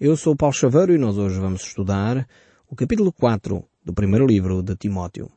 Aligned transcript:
Eu 0.00 0.16
sou 0.16 0.36
Paulo 0.36 0.54
Chaveiro 0.54 0.94
e 0.94 0.98
nós 0.98 1.18
hoje 1.18 1.40
vamos 1.40 1.60
estudar 1.60 2.24
o 2.70 2.76
capítulo 2.76 3.12
4 3.12 3.64
do 3.84 3.92
primeiro 3.92 4.28
livro 4.28 4.62
de 4.62 4.76
Timóteo. 4.76 5.28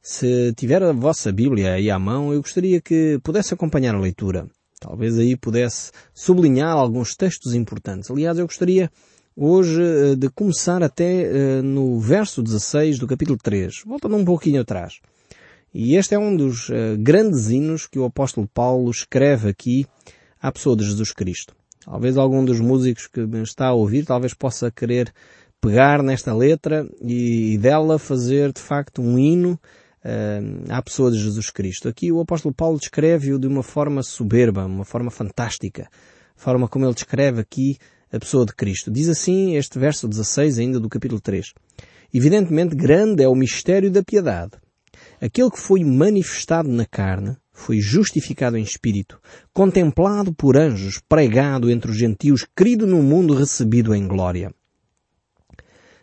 Se 0.00 0.54
tiver 0.54 0.82
a 0.82 0.90
vossa 0.90 1.30
Bíblia 1.30 1.74
aí 1.74 1.90
à 1.90 1.98
mão, 1.98 2.32
eu 2.32 2.40
gostaria 2.40 2.80
que 2.80 3.20
pudesse 3.22 3.52
acompanhar 3.52 3.94
a 3.94 4.00
leitura. 4.00 4.48
Talvez 4.80 5.18
aí 5.18 5.36
pudesse 5.36 5.92
sublinhar 6.14 6.74
alguns 6.74 7.14
textos 7.14 7.52
importantes. 7.52 8.10
Aliás, 8.10 8.38
eu 8.38 8.46
gostaria 8.46 8.90
hoje 9.36 9.82
eh, 9.82 10.16
de 10.16 10.30
começar 10.30 10.82
até 10.82 11.24
eh, 11.58 11.60
no 11.60 12.00
verso 12.00 12.42
16 12.42 12.98
do 12.98 13.06
capítulo 13.06 13.36
3, 13.36 13.82
voltando 13.84 14.16
um 14.16 14.24
pouquinho 14.24 14.62
atrás. 14.62 14.94
E 15.74 15.94
este 15.96 16.14
é 16.14 16.18
um 16.18 16.34
dos 16.34 16.70
uh, 16.70 16.96
grandes 16.98 17.50
hinos 17.50 17.86
que 17.86 17.98
o 17.98 18.06
apóstolo 18.06 18.48
Paulo 18.48 18.90
escreve 18.90 19.50
aqui 19.50 19.86
à 20.40 20.50
pessoa 20.50 20.74
de 20.74 20.84
Jesus 20.84 21.12
Cristo. 21.12 21.54
Talvez 21.84 22.16
algum 22.16 22.44
dos 22.44 22.60
músicos 22.60 23.06
que 23.06 23.20
me 23.20 23.42
está 23.42 23.68
a 23.68 23.74
ouvir 23.74 24.04
talvez 24.04 24.32
possa 24.32 24.70
querer 24.70 25.12
pegar 25.60 26.02
nesta 26.02 26.34
letra 26.34 26.88
e, 27.00 27.58
dela 27.58 27.98
fazer 27.98 28.52
de 28.52 28.60
facto 28.60 29.02
um 29.02 29.18
hino 29.18 29.52
uh, 30.04 30.72
à 30.72 30.82
pessoa 30.82 31.10
de 31.10 31.18
Jesus 31.18 31.50
Cristo. 31.50 31.88
Aqui 31.88 32.10
o 32.10 32.20
apóstolo 32.20 32.54
Paulo 32.54 32.78
descreve-o 32.78 33.38
de 33.38 33.46
uma 33.46 33.62
forma 33.62 34.02
soberba, 34.02 34.64
uma 34.64 34.84
forma 34.84 35.10
fantástica. 35.10 35.88
Forma 36.36 36.68
como 36.68 36.84
ele 36.84 36.94
descreve 36.94 37.40
aqui 37.40 37.76
a 38.12 38.18
pessoa 38.18 38.46
de 38.46 38.54
Cristo. 38.54 38.90
Diz 38.90 39.08
assim 39.08 39.56
este 39.56 39.78
verso 39.78 40.08
16 40.08 40.58
ainda 40.58 40.80
do 40.80 40.88
capítulo 40.88 41.20
3. 41.20 41.52
Evidentemente 42.12 42.74
grande 42.74 43.22
é 43.22 43.28
o 43.28 43.34
mistério 43.34 43.90
da 43.90 44.02
piedade. 44.02 44.52
Aquele 45.20 45.50
que 45.50 45.58
foi 45.58 45.84
manifestado 45.84 46.68
na 46.68 46.86
carne 46.86 47.36
foi 47.54 47.80
justificado 47.80 48.58
em 48.58 48.62
espírito, 48.62 49.18
contemplado 49.52 50.34
por 50.34 50.56
anjos, 50.56 51.00
pregado 51.08 51.70
entre 51.70 51.90
os 51.90 51.96
gentios, 51.96 52.44
querido 52.54 52.86
no 52.86 53.02
mundo, 53.02 53.32
recebido 53.32 53.94
em 53.94 54.06
glória. 54.06 54.52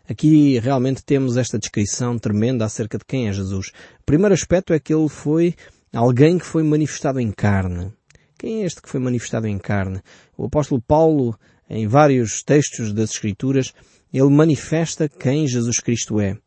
Aqui 0.10 0.58
realmente 0.60 1.04
temos 1.04 1.38
esta 1.38 1.60
descrição 1.60 2.18
tremenda 2.18 2.66
acerca 2.66 2.98
de 2.98 3.06
quem 3.06 3.28
é 3.28 3.34
Jesus. 3.34 3.68
O 4.00 4.06
primeiro 4.06 4.34
aspecto 4.34 4.74
é 4.74 4.80
que 4.80 4.94
ele 4.94 5.10
foi 5.10 5.54
alguém 5.94 6.40
que 6.40 6.46
foi 6.46 6.64
manifestado 6.64 7.20
em 7.20 7.32
carne. 7.32 7.94
Quem 8.38 8.64
é 8.64 8.66
este 8.66 8.82
que 8.82 8.90
foi 8.90 9.00
manifestado 9.00 9.48
em 9.48 9.60
carne? 9.60 10.02
O 10.36 10.46
apóstolo 10.46 10.82
Paulo, 10.82 11.38
em 11.70 11.86
vários 11.88 12.42
textos 12.42 12.92
das 12.92 13.12
Escrituras, 13.12 13.74
ele 14.14 14.30
manifesta 14.30 15.08
quem 15.08 15.48
Jesus 15.48 15.80
Cristo 15.80 16.20
é. 16.20 16.38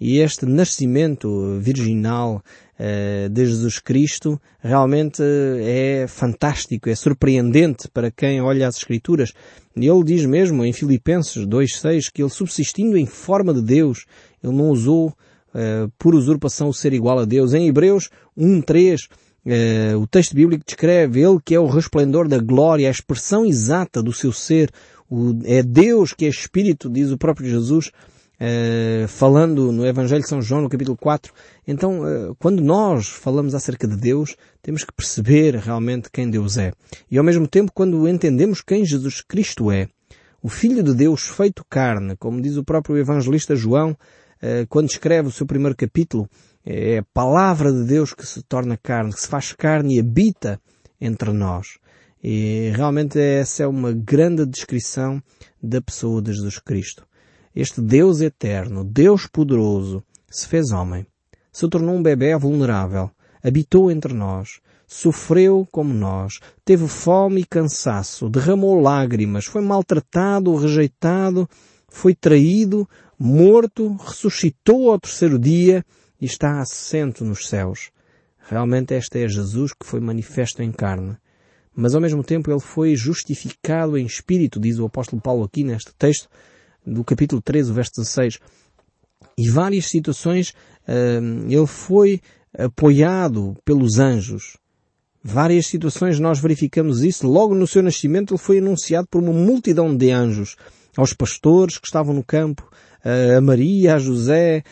E 0.00 0.18
este 0.18 0.44
nascimento 0.44 1.58
virginal 1.60 2.42
uh, 2.78 3.28
de 3.28 3.46
Jesus 3.46 3.78
Cristo 3.78 4.40
realmente 4.60 5.22
é 5.22 6.06
fantástico, 6.08 6.90
é 6.90 6.94
surpreendente 6.94 7.88
para 7.88 8.10
quem 8.10 8.40
olha 8.40 8.66
as 8.66 8.76
Escrituras. 8.76 9.32
Ele 9.76 10.04
diz 10.04 10.26
mesmo 10.26 10.64
em 10.64 10.72
Filipenses 10.72 11.46
2.6 11.46 12.10
que 12.12 12.22
ele 12.22 12.30
subsistindo 12.30 12.98
em 12.98 13.06
forma 13.06 13.54
de 13.54 13.62
Deus, 13.62 14.04
ele 14.42 14.54
não 14.54 14.70
usou 14.70 15.08
uh, 15.08 15.90
por 15.98 16.14
usurpação 16.14 16.68
o 16.68 16.74
ser 16.74 16.92
igual 16.92 17.20
a 17.20 17.24
Deus. 17.24 17.54
Em 17.54 17.68
Hebreus 17.68 18.10
1.3 18.36 19.06
uh, 19.06 19.24
eh, 19.46 19.94
o 19.94 20.06
texto 20.06 20.34
bíblico 20.34 20.64
descreve 20.66 21.20
ele 21.20 21.38
que 21.44 21.54
é 21.54 21.60
o 21.60 21.66
resplendor 21.66 22.26
da 22.26 22.38
glória, 22.38 22.88
a 22.88 22.90
expressão 22.90 23.44
exata 23.44 24.02
do 24.02 24.12
seu 24.12 24.32
ser, 24.32 24.70
o, 25.14 25.38
é 25.44 25.62
Deus 25.62 26.12
que 26.12 26.24
é 26.24 26.28
Espírito, 26.28 26.90
diz 26.90 27.10
o 27.10 27.18
próprio 27.18 27.48
Jesus, 27.48 27.88
uh, 27.88 29.06
falando 29.08 29.70
no 29.70 29.86
Evangelho 29.86 30.22
de 30.22 30.28
São 30.28 30.42
João, 30.42 30.62
no 30.62 30.68
capítulo 30.68 30.96
4. 30.96 31.32
Então, 31.66 32.00
uh, 32.00 32.34
quando 32.36 32.60
nós 32.60 33.06
falamos 33.08 33.54
acerca 33.54 33.86
de 33.86 33.96
Deus, 33.96 34.36
temos 34.60 34.82
que 34.84 34.92
perceber 34.92 35.56
realmente 35.56 36.10
quem 36.12 36.28
Deus 36.28 36.56
é. 36.56 36.72
E 37.10 37.16
ao 37.16 37.24
mesmo 37.24 37.46
tempo, 37.46 37.72
quando 37.72 38.08
entendemos 38.08 38.60
quem 38.60 38.84
Jesus 38.84 39.20
Cristo 39.20 39.70
é, 39.70 39.88
o 40.42 40.48
Filho 40.48 40.82
de 40.82 40.94
Deus 40.94 41.28
feito 41.28 41.64
carne, 41.70 42.16
como 42.16 42.40
diz 42.40 42.56
o 42.56 42.64
próprio 42.64 42.98
evangelista 42.98 43.54
João, 43.54 43.92
uh, 43.92 44.66
quando 44.68 44.88
escreve 44.88 45.28
o 45.28 45.32
seu 45.32 45.46
primeiro 45.46 45.76
capítulo, 45.76 46.28
é 46.66 46.98
a 46.98 47.04
palavra 47.12 47.70
de 47.72 47.84
Deus 47.84 48.14
que 48.14 48.26
se 48.26 48.42
torna 48.42 48.76
carne, 48.76 49.12
que 49.12 49.20
se 49.20 49.28
faz 49.28 49.52
carne 49.52 49.96
e 49.96 50.00
habita 50.00 50.58
entre 51.00 51.30
nós. 51.30 51.78
E 52.26 52.72
realmente 52.74 53.20
essa 53.20 53.64
é 53.64 53.66
uma 53.66 53.92
grande 53.92 54.46
descrição 54.46 55.22
da 55.62 55.82
pessoa 55.82 56.22
de 56.22 56.32
Jesus 56.32 56.58
Cristo. 56.58 57.06
Este 57.54 57.82
Deus 57.82 58.22
eterno, 58.22 58.82
Deus 58.82 59.26
poderoso, 59.26 60.02
se 60.30 60.48
fez 60.48 60.70
homem, 60.70 61.06
se 61.52 61.68
tornou 61.68 61.94
um 61.94 62.02
bebê 62.02 62.34
vulnerável, 62.34 63.10
habitou 63.42 63.90
entre 63.90 64.14
nós, 64.14 64.60
sofreu 64.86 65.68
como 65.70 65.92
nós, 65.92 66.40
teve 66.64 66.88
fome 66.88 67.42
e 67.42 67.44
cansaço, 67.44 68.30
derramou 68.30 68.80
lágrimas, 68.80 69.44
foi 69.44 69.60
maltratado, 69.60 70.56
rejeitado, 70.56 71.46
foi 71.90 72.14
traído, 72.14 72.88
morto, 73.18 73.96
ressuscitou 73.96 74.90
ao 74.90 74.98
terceiro 74.98 75.38
dia 75.38 75.84
e 76.18 76.24
está 76.24 76.58
assento 76.58 77.22
nos 77.22 77.46
céus. 77.50 77.90
Realmente 78.38 78.94
este 78.94 79.22
é 79.22 79.28
Jesus 79.28 79.74
que 79.74 79.84
foi 79.84 80.00
manifesto 80.00 80.62
em 80.62 80.72
carne 80.72 81.18
mas 81.74 81.94
ao 81.94 82.00
mesmo 82.00 82.22
tempo 82.22 82.50
ele 82.50 82.60
foi 82.60 82.94
justificado 82.94 83.98
em 83.98 84.06
espírito, 84.06 84.60
diz 84.60 84.78
o 84.78 84.86
apóstolo 84.86 85.20
Paulo 85.20 85.44
aqui 85.44 85.64
neste 85.64 85.92
texto, 85.94 86.28
do 86.86 87.02
capítulo 87.02 87.40
13, 87.42 87.72
verso 87.72 87.92
16. 87.96 88.38
E 89.36 89.48
várias 89.48 89.86
situações 89.86 90.50
uh, 90.50 91.50
ele 91.50 91.66
foi 91.66 92.20
apoiado 92.56 93.56
pelos 93.64 93.98
anjos. 93.98 94.56
Várias 95.22 95.66
situações 95.66 96.20
nós 96.20 96.38
verificamos 96.38 97.02
isso. 97.02 97.26
Logo 97.26 97.54
no 97.54 97.66
seu 97.66 97.82
nascimento 97.82 98.34
ele 98.34 98.38
foi 98.38 98.58
anunciado 98.58 99.08
por 99.10 99.22
uma 99.22 99.32
multidão 99.32 99.96
de 99.96 100.10
anjos 100.10 100.56
aos 100.96 101.12
pastores 101.12 101.78
que 101.78 101.86
estavam 101.86 102.14
no 102.14 102.22
campo, 102.22 102.70
a 103.36 103.40
Maria, 103.40 103.96
a 103.96 103.98
José, 103.98 104.62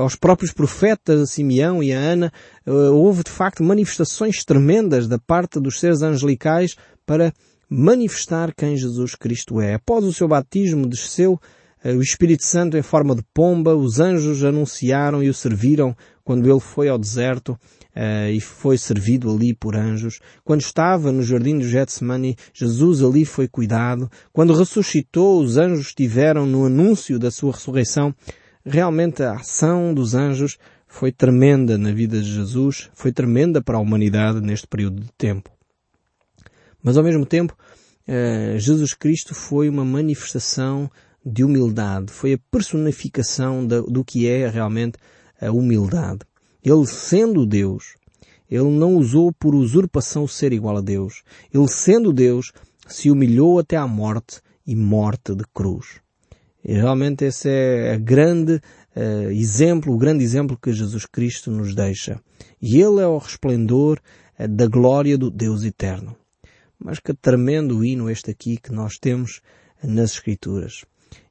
aos 0.00 0.16
próprios 0.16 0.52
profetas, 0.52 1.20
a 1.20 1.26
Simeão 1.26 1.82
e 1.82 1.92
a 1.92 1.98
Ana, 1.98 2.32
houve 2.66 3.22
de 3.22 3.30
facto 3.30 3.62
manifestações 3.62 4.44
tremendas 4.44 5.06
da 5.06 5.18
parte 5.18 5.60
dos 5.60 5.78
seres 5.78 6.02
angelicais 6.02 6.74
para 7.04 7.32
manifestar 7.68 8.54
quem 8.54 8.76
Jesus 8.76 9.14
Cristo 9.14 9.60
é. 9.60 9.74
Após 9.74 10.04
o 10.04 10.12
seu 10.12 10.26
batismo 10.26 10.86
desceu 10.86 11.38
o 11.84 12.00
Espírito 12.00 12.44
Santo 12.44 12.76
em 12.76 12.82
forma 12.82 13.14
de 13.14 13.22
pomba, 13.34 13.74
os 13.74 13.98
anjos 13.98 14.44
anunciaram 14.44 15.20
e 15.20 15.28
o 15.28 15.34
serviram 15.34 15.96
quando 16.24 16.48
ele 16.48 16.60
foi 16.60 16.88
ao 16.88 16.96
deserto 16.96 17.58
uh, 17.96 18.30
e 18.30 18.40
foi 18.40 18.78
servido 18.78 19.28
ali 19.28 19.52
por 19.52 19.74
anjos. 19.74 20.20
Quando 20.44 20.60
estava 20.60 21.10
no 21.10 21.22
jardim 21.22 21.58
do 21.58 21.66
Getsemane, 21.66 22.36
Jesus 22.54 23.02
ali 23.02 23.24
foi 23.24 23.48
cuidado. 23.48 24.08
Quando 24.32 24.54
ressuscitou, 24.54 25.42
os 25.42 25.56
anjos 25.56 25.88
estiveram 25.88 26.46
no 26.46 26.66
anúncio 26.66 27.18
da 27.18 27.30
sua 27.30 27.52
ressurreição. 27.52 28.14
Realmente 28.64 29.22
a 29.22 29.34
ação 29.34 29.92
dos 29.92 30.14
anjos 30.14 30.58
foi 30.86 31.10
tremenda 31.10 31.78
na 31.78 31.90
vida 31.90 32.20
de 32.20 32.32
Jesus, 32.32 32.90
foi 32.94 33.10
tremenda 33.10 33.62
para 33.62 33.78
a 33.78 33.80
humanidade 33.80 34.40
neste 34.40 34.66
período 34.66 35.00
de 35.00 35.10
tempo. 35.18 35.50
Mas 36.82 36.96
ao 36.96 37.02
mesmo 37.02 37.24
tempo, 37.24 37.56
uh, 38.06 38.58
Jesus 38.58 38.92
Cristo 38.92 39.34
foi 39.34 39.68
uma 39.68 39.84
manifestação 39.84 40.90
de 41.24 41.42
humildade, 41.42 42.12
foi 42.12 42.34
a 42.34 42.38
personificação 42.50 43.66
do 43.66 44.04
que 44.04 44.28
é 44.28 44.48
realmente 44.48 44.98
a 45.40 45.50
humildade. 45.50 46.20
Ele 46.62 46.86
sendo 46.86 47.46
Deus, 47.46 47.94
ele 48.50 48.70
não 48.70 48.96
usou 48.96 49.32
por 49.32 49.54
usurpação 49.54 50.28
ser 50.28 50.52
igual 50.52 50.76
a 50.76 50.80
Deus. 50.82 51.22
Ele 51.52 51.66
sendo 51.68 52.12
Deus, 52.12 52.52
se 52.86 53.10
humilhou 53.10 53.58
até 53.58 53.76
à 53.76 53.86
morte 53.86 54.42
e 54.66 54.76
morte 54.76 55.34
de 55.34 55.44
cruz. 55.54 56.01
E 56.64 56.74
realmente 56.74 57.24
esse 57.24 57.48
é 57.48 57.92
a 57.92 57.98
grande 57.98 58.60
uh, 58.96 59.30
exemplo, 59.30 59.92
o 59.92 59.98
grande 59.98 60.22
exemplo 60.22 60.58
que 60.60 60.72
Jesus 60.72 61.06
Cristo 61.06 61.50
nos 61.50 61.74
deixa. 61.74 62.20
E 62.60 62.80
Ele 62.80 63.00
é 63.00 63.06
o 63.06 63.18
resplendor 63.18 63.98
uh, 64.38 64.48
da 64.48 64.66
glória 64.66 65.18
do 65.18 65.30
Deus 65.30 65.64
eterno. 65.64 66.16
Mas 66.78 67.00
que 67.00 67.12
tremendo 67.14 67.84
hino 67.84 68.08
este 68.08 68.30
aqui 68.30 68.56
que 68.56 68.72
nós 68.72 68.96
temos 68.98 69.40
nas 69.82 70.12
Escrituras. 70.12 70.84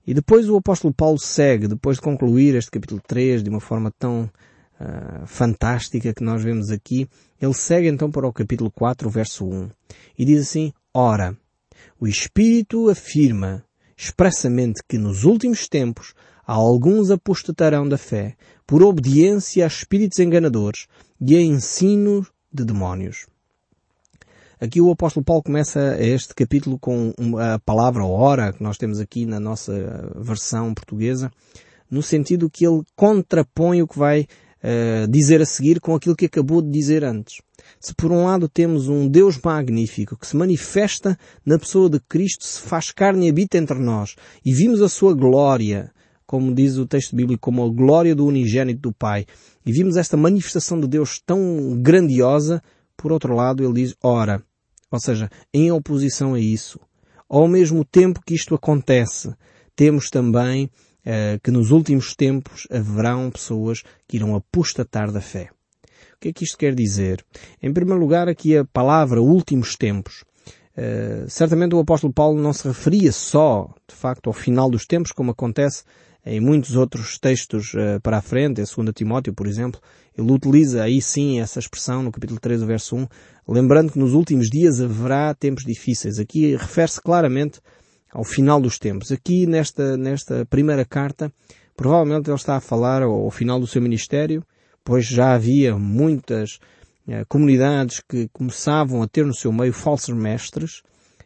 E 0.05 0.13
depois 0.13 0.49
o 0.49 0.57
apóstolo 0.57 0.93
Paulo 0.93 1.19
segue, 1.19 1.67
depois 1.67 1.97
de 1.97 2.03
concluir 2.03 2.55
este 2.55 2.72
capítulo 2.72 3.01
3 3.05 3.43
de 3.43 3.49
uma 3.49 3.59
forma 3.59 3.91
tão 3.97 4.23
uh, 4.23 5.25
fantástica 5.25 6.13
que 6.13 6.23
nós 6.23 6.43
vemos 6.43 6.72
aqui, 6.72 7.07
ele 7.39 7.53
segue 7.53 7.87
então 7.87 8.11
para 8.11 8.27
o 8.27 8.34
capítulo 8.34 8.72
4, 8.72 9.09
verso 9.09 9.45
1. 9.45 9.69
E 10.17 10.25
diz 10.25 10.41
assim, 10.41 10.73
Ora, 10.93 11.37
o 11.99 12.07
Espírito 12.07 12.89
afirma 12.89 13.63
expressamente 14.01 14.81
que 14.89 14.97
nos 14.97 15.25
últimos 15.25 15.67
tempos 15.67 16.15
alguns 16.43 17.11
apostatarão 17.11 17.87
da 17.87 17.99
fé 17.99 18.35
por 18.65 18.81
obediência 18.81 19.63
a 19.63 19.67
espíritos 19.67 20.17
enganadores 20.17 20.87
e 21.19 21.35
a 21.35 21.39
ensino 21.39 22.25
de 22.51 22.65
demónios. 22.65 23.27
Aqui 24.59 24.81
o 24.81 24.91
apóstolo 24.91 25.23
Paulo 25.23 25.43
começa 25.43 25.97
este 25.99 26.33
capítulo 26.33 26.79
com 26.79 27.13
a 27.37 27.59
palavra 27.59 28.03
hora 28.03 28.51
que 28.51 28.63
nós 28.63 28.75
temos 28.75 28.99
aqui 28.99 29.23
na 29.27 29.39
nossa 29.39 30.11
versão 30.15 30.73
portuguesa, 30.73 31.31
no 31.89 32.01
sentido 32.01 32.49
que 32.49 32.65
ele 32.65 32.81
contrapõe 32.95 33.83
o 33.83 33.87
que 33.87 33.99
vai 33.99 34.21
uh, 34.63 35.07
dizer 35.09 35.41
a 35.41 35.45
seguir 35.45 35.79
com 35.79 35.93
aquilo 35.93 36.15
que 36.15 36.25
acabou 36.25 36.61
de 36.61 36.71
dizer 36.71 37.03
antes. 37.03 37.39
Se 37.79 37.94
por 37.94 38.12
um 38.12 38.26
lado 38.26 38.47
temos 38.47 38.88
um 38.88 39.08
Deus 39.08 39.40
magnífico 39.44 40.18
que 40.18 40.28
se 40.28 40.35
manifesta 40.35 41.18
na 41.46 41.58
pessoa 41.58 41.90
de 41.90 42.00
Cristo, 42.00 42.46
se 42.46 42.62
faz 42.62 42.91
carne 42.91 43.28
e 43.28 43.29
habita 43.29 43.58
entre 43.58 43.79
nós, 43.79 44.16
e 44.46 44.53
vimos 44.53 44.82
a 44.82 44.90
sua 44.90 45.14
glória, 45.14 45.91
como 46.26 46.53
diz 46.53 46.78
o 46.78 46.85
texto 46.85 47.16
bíblico, 47.16 47.41
como 47.41 47.64
a 47.64 47.70
glória 47.70 48.16
do 48.16 48.26
unigênito 48.26 48.82
do 48.82 48.94
Pai, 48.94 49.26
e 49.66 49.72
vimos 49.72 49.97
esta 49.97 50.16
manifestação 50.16 50.79
de 50.79 50.88
Deus 50.88 51.22
tão 51.26 51.78
grandiosa, 51.82 52.62
por 52.96 53.12
outro 53.12 53.35
lado 53.35 53.64
ele 53.64 53.73
diz, 53.73 53.96
ora, 54.03 54.44
ou 54.90 55.00
seja, 55.00 55.29
em 55.53 55.72
oposição 55.72 56.34
a 56.34 56.40
isso, 56.40 56.79
ao 57.29 57.47
mesmo 57.47 57.85
tempo 57.85 58.22
que 58.26 58.35
isto 58.35 58.53
acontece, 58.53 59.34
temos 59.76 60.09
também 60.09 60.66
uh, 60.66 61.40
que 61.41 61.50
nos 61.50 61.72
últimos 61.72 62.14
tempos 62.14 62.68
haverão 62.70 63.32
pessoas 63.32 63.84
que 64.08 64.18
irão 64.18 64.35
apostatar 64.35 65.12
da 65.12 65.22
fé. 65.22 65.50
O 66.22 66.23
que 66.23 66.29
é 66.29 66.34
que 66.34 66.44
isto 66.44 66.56
quer 66.56 66.76
dizer? 66.76 67.26
Em 67.64 67.73
primeiro 67.73 68.00
lugar, 68.00 68.29
aqui 68.29 68.56
a 68.56 68.64
palavra 68.64 69.20
últimos 69.20 69.76
tempos. 69.76 70.23
Uh, 70.78 71.28
certamente 71.28 71.73
o 71.73 71.79
apóstolo 71.79 72.14
Paulo 72.14 72.40
não 72.40 72.53
se 72.53 72.68
referia 72.68 73.12
só, 73.12 73.73
de 73.90 73.96
facto, 73.96 74.28
ao 74.28 74.34
final 74.34 74.70
dos 74.70 74.85
tempos, 74.85 75.12
como 75.12 75.32
acontece 75.32 75.84
em 76.23 76.40
muitos 76.40 76.76
outros 76.76 77.18
textos 77.18 77.73
uh, 77.73 78.00
para 78.03 78.20
a 78.20 78.22
frente, 78.22 78.62
em 78.62 78.84
2 78.84 78.94
Timóteo, 78.94 79.34
por 79.34 79.47
exemplo, 79.47 79.82
ele 80.16 80.32
utiliza 80.32 80.84
aí 80.84 81.02
sim 81.02 81.40
essa 81.40 81.58
expressão 81.58 82.03
no 82.03 82.12
capítulo 82.12 82.40
3, 82.40 82.62
verso 82.62 82.96
1, 82.97 83.08
lembrando 83.47 83.91
que 83.91 83.97
nos 83.97 84.14
últimos 84.14 84.47
dias 84.47 84.79
haverá 84.79 85.34
tempos 85.34 85.64
difíceis. 85.66 86.20
Aqui 86.20 86.56
refere-se 86.56 87.02
claramente 87.02 87.59
ao 88.14 88.23
final 88.23 88.62
dos 88.62 88.78
tempos. 88.78 89.12
Aqui 89.12 89.47
nesta, 89.47 89.97
nesta 89.97 90.46
primeira 90.46 90.85
carta, 90.85 91.34
provavelmente 91.76 92.29
ele 92.29 92.35
está 92.35 92.58
a 92.58 92.62
falar 92.62 93.02
ao, 93.02 93.12
ao 93.12 93.32
final 93.32 93.59
do 93.59 93.66
seu 93.66 93.82
ministério, 93.82 94.46
pois 94.83 95.05
já 95.05 95.33
havia 95.33 95.78
muitas 95.78 96.59
uh, 97.07 97.25
comunidades 97.28 98.01
que 98.07 98.28
começavam 98.33 99.01
a 99.01 99.07
ter 99.07 99.25
no 99.25 99.33
seu 99.33 99.51
meio 99.51 99.73
falsos 99.73 100.16
mestres, 100.16 100.81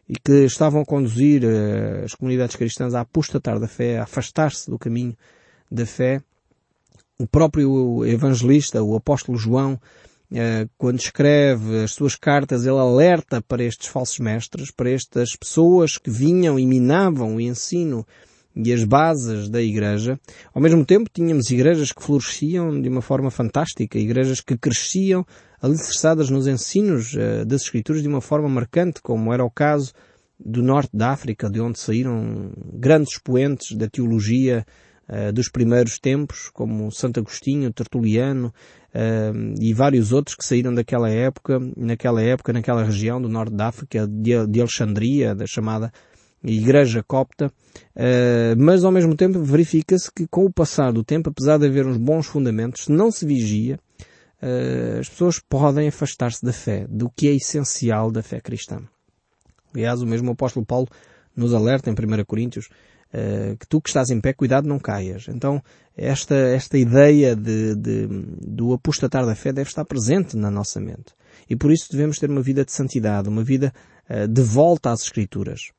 e 0.08 0.14
que 0.14 0.44
estavam 0.44 0.82
a 0.82 0.84
conduzir 0.84 1.42
uh, 1.44 2.04
as 2.04 2.14
comunidades 2.14 2.56
cristãs 2.56 2.94
a 2.94 3.00
apostatar 3.00 3.58
da 3.58 3.66
fé, 3.66 3.98
a 3.98 4.04
afastar-se 4.04 4.70
do 4.70 4.78
caminho 4.78 5.16
da 5.70 5.84
fé. 5.84 6.20
O 7.18 7.26
próprio 7.26 8.04
evangelista, 8.04 8.82
o 8.82 8.94
apóstolo 8.94 9.36
João, 9.36 9.74
uh, 10.30 10.70
quando 10.78 11.00
escreve 11.00 11.82
as 11.82 11.92
suas 11.92 12.14
cartas, 12.14 12.64
ele 12.64 12.78
alerta 12.78 13.42
para 13.42 13.64
estes 13.64 13.88
falsos 13.88 14.18
mestres, 14.18 14.70
para 14.70 14.90
estas 14.90 15.34
pessoas 15.34 15.98
que 15.98 16.10
vinham 16.10 16.58
e 16.58 16.64
minavam 16.64 17.36
o 17.36 17.40
ensino 17.40 18.06
e 18.56 18.72
as 18.72 18.84
bases 18.84 19.48
da 19.48 19.60
igreja. 19.60 20.18
Ao 20.54 20.62
mesmo 20.62 20.84
tempo, 20.84 21.10
tínhamos 21.12 21.50
igrejas 21.50 21.92
que 21.92 22.02
floresciam 22.02 22.80
de 22.80 22.88
uma 22.88 23.02
forma 23.02 23.30
fantástica, 23.30 23.98
igrejas 23.98 24.40
que 24.40 24.56
cresciam 24.56 25.26
alicerçadas 25.60 26.30
nos 26.30 26.46
ensinos 26.46 27.14
uh, 27.14 27.44
das 27.44 27.62
Escrituras 27.62 28.02
de 28.02 28.08
uma 28.08 28.20
forma 28.20 28.48
marcante, 28.48 29.02
como 29.02 29.32
era 29.32 29.44
o 29.44 29.50
caso 29.50 29.92
do 30.38 30.62
norte 30.62 30.90
da 30.94 31.10
África, 31.10 31.50
de 31.50 31.60
onde 31.60 31.78
saíram 31.78 32.50
grandes 32.74 33.14
expoentes 33.14 33.76
da 33.76 33.88
teologia 33.88 34.64
uh, 35.08 35.32
dos 35.32 35.50
primeiros 35.50 35.98
tempos, 35.98 36.50
como 36.52 36.90
Santo 36.90 37.20
Agostinho, 37.20 37.72
Tertuliano 37.72 38.48
uh, 38.94 39.54
e 39.60 39.74
vários 39.74 40.12
outros 40.12 40.34
que 40.34 40.44
saíram 40.44 40.72
daquela 40.72 41.10
época, 41.10 41.58
naquela 41.76 42.22
época, 42.22 42.54
naquela 42.54 42.84
região 42.84 43.20
do 43.20 43.28
norte 43.28 43.54
da 43.54 43.68
África, 43.68 44.06
de, 44.06 44.46
de 44.46 44.60
Alexandria, 44.60 45.34
da 45.34 45.46
chamada 45.46 45.92
Igreja 46.52 47.02
Copta, 47.02 47.52
mas 48.56 48.84
ao 48.84 48.92
mesmo 48.92 49.16
tempo 49.16 49.42
verifica-se 49.42 50.10
que 50.12 50.26
com 50.26 50.44
o 50.44 50.52
passar 50.52 50.92
do 50.92 51.02
tempo, 51.02 51.30
apesar 51.30 51.58
de 51.58 51.66
haver 51.66 51.86
uns 51.86 51.96
bons 51.96 52.26
fundamentos, 52.26 52.84
se 52.84 52.92
não 52.92 53.10
se 53.10 53.26
vigia, 53.26 53.78
uh, 54.42 55.00
as 55.00 55.08
pessoas 55.08 55.38
podem 55.38 55.88
afastar-se 55.88 56.44
da 56.44 56.52
fé, 56.52 56.86
do 56.88 57.10
que 57.10 57.28
é 57.28 57.34
essencial 57.34 58.10
da 58.10 58.22
fé 58.22 58.40
cristã. 58.40 58.82
Aliás, 59.74 60.00
o 60.00 60.06
mesmo 60.06 60.30
apóstolo 60.32 60.64
Paulo 60.64 60.88
nos 61.34 61.52
alerta 61.52 61.90
em 61.90 61.92
1 61.92 62.24
Coríntios 62.24 62.66
uh, 62.66 63.56
que 63.58 63.66
tu 63.68 63.80
que 63.80 63.88
estás 63.88 64.10
em 64.10 64.20
pé, 64.20 64.32
cuidado 64.32 64.68
não 64.68 64.78
caias. 64.78 65.26
Então, 65.28 65.62
esta, 65.96 66.34
esta 66.34 66.78
ideia 66.78 67.34
de, 67.34 67.74
de, 67.74 68.06
do 68.06 68.72
apostatar 68.72 69.26
da 69.26 69.34
fé 69.34 69.52
deve 69.52 69.68
estar 69.68 69.84
presente 69.84 70.36
na 70.36 70.50
nossa 70.50 70.80
mente. 70.80 71.14
E 71.48 71.56
por 71.56 71.70
isso 71.70 71.88
devemos 71.90 72.18
ter 72.18 72.30
uma 72.30 72.42
vida 72.42 72.64
de 72.64 72.72
santidade, 72.72 73.28
uma 73.28 73.42
vida 73.42 73.72
de 74.28 74.42
volta 74.42 74.90
às 74.90 75.02
Escrituras. 75.02 75.72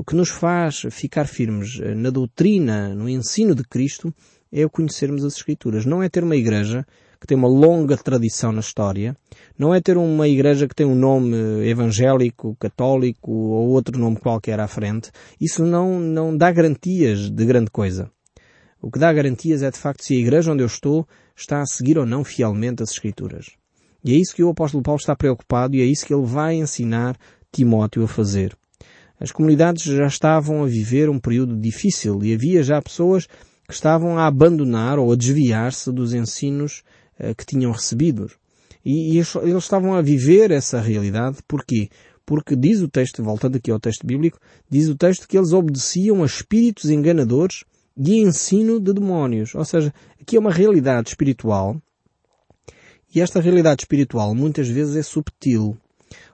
O 0.00 0.02
que 0.02 0.16
nos 0.16 0.30
faz 0.30 0.86
ficar 0.90 1.26
firmes 1.26 1.78
na 1.94 2.08
doutrina, 2.08 2.94
no 2.94 3.06
ensino 3.06 3.54
de 3.54 3.62
Cristo, 3.62 4.10
é 4.50 4.64
o 4.64 4.70
conhecermos 4.70 5.22
as 5.22 5.36
Escrituras. 5.36 5.84
Não 5.84 6.02
é 6.02 6.08
ter 6.08 6.24
uma 6.24 6.36
igreja 6.36 6.86
que 7.20 7.26
tem 7.26 7.36
uma 7.36 7.46
longa 7.46 7.98
tradição 7.98 8.50
na 8.50 8.60
história. 8.60 9.14
Não 9.58 9.74
é 9.74 9.80
ter 9.82 9.98
uma 9.98 10.26
igreja 10.26 10.66
que 10.66 10.74
tem 10.74 10.86
um 10.86 10.94
nome 10.94 11.36
evangélico, 11.68 12.56
católico 12.58 13.30
ou 13.30 13.68
outro 13.68 13.98
nome 13.98 14.16
qualquer 14.16 14.58
à 14.58 14.66
frente. 14.66 15.10
Isso 15.38 15.66
não, 15.66 16.00
não 16.00 16.34
dá 16.34 16.50
garantias 16.50 17.28
de 17.28 17.44
grande 17.44 17.70
coisa. 17.70 18.10
O 18.80 18.90
que 18.90 18.98
dá 18.98 19.12
garantias 19.12 19.62
é 19.62 19.70
de 19.70 19.76
facto 19.76 20.02
se 20.02 20.14
a 20.14 20.18
igreja 20.18 20.50
onde 20.50 20.62
eu 20.62 20.66
estou 20.66 21.06
está 21.36 21.60
a 21.60 21.66
seguir 21.66 21.98
ou 21.98 22.06
não 22.06 22.24
fielmente 22.24 22.82
as 22.82 22.92
Escrituras. 22.92 23.50
E 24.02 24.14
é 24.14 24.16
isso 24.16 24.34
que 24.34 24.42
o 24.42 24.48
apóstolo 24.48 24.82
Paulo 24.82 24.98
está 24.98 25.14
preocupado 25.14 25.76
e 25.76 25.82
é 25.82 25.84
isso 25.84 26.06
que 26.06 26.14
ele 26.14 26.24
vai 26.24 26.54
ensinar 26.54 27.18
Timóteo 27.52 28.02
a 28.02 28.08
fazer. 28.08 28.56
As 29.20 29.30
comunidades 29.30 29.84
já 29.84 30.06
estavam 30.06 30.64
a 30.64 30.66
viver 30.66 31.10
um 31.10 31.18
período 31.18 31.54
difícil 31.54 32.24
e 32.24 32.32
havia 32.32 32.62
já 32.62 32.80
pessoas 32.80 33.26
que 33.68 33.74
estavam 33.74 34.18
a 34.18 34.26
abandonar 34.26 34.98
ou 34.98 35.12
a 35.12 35.16
desviar-se 35.16 35.92
dos 35.92 36.14
ensinos 36.14 36.82
eh, 37.18 37.34
que 37.34 37.44
tinham 37.44 37.70
recebido. 37.70 38.30
E, 38.84 39.18
eles, 39.18 39.34
estavam 39.62 39.94
a 39.94 40.00
viver 40.00 40.50
essa 40.50 40.80
realidade. 40.80 41.36
Porquê? 41.46 41.90
Porque 42.24 42.56
diz 42.56 42.80
o 42.80 42.88
texto, 42.88 43.22
voltando 43.22 43.56
aqui 43.56 43.70
ao 43.70 43.78
texto 43.78 44.06
bíblico, 44.06 44.38
diz 44.70 44.88
o 44.88 44.96
texto 44.96 45.28
que 45.28 45.36
eles 45.36 45.52
obedeciam 45.52 46.22
a 46.22 46.26
espíritos 46.26 46.88
enganadores 46.88 47.64
e 47.96 48.20
ensino 48.20 48.80
de 48.80 48.92
demónios. 48.94 49.54
Ou 49.54 49.64
seja, 49.64 49.92
aqui 50.18 50.36
é 50.36 50.40
uma 50.40 50.52
realidade 50.52 51.10
espiritual 51.10 51.76
e 53.14 53.20
esta 53.20 53.40
realidade 53.40 53.82
espiritual 53.82 54.34
muitas 54.34 54.68
vezes 54.68 54.94
é 54.96 55.02
subtil. 55.02 55.76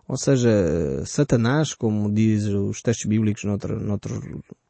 Ou 0.09 0.17
seja, 0.17 1.05
Satanás, 1.05 1.75
como 1.75 2.13
diz 2.13 2.45
os 2.45 2.81
textos 2.81 3.07
bíblicos 3.07 3.45
noutro, 3.45 3.81
noutros 3.81 4.21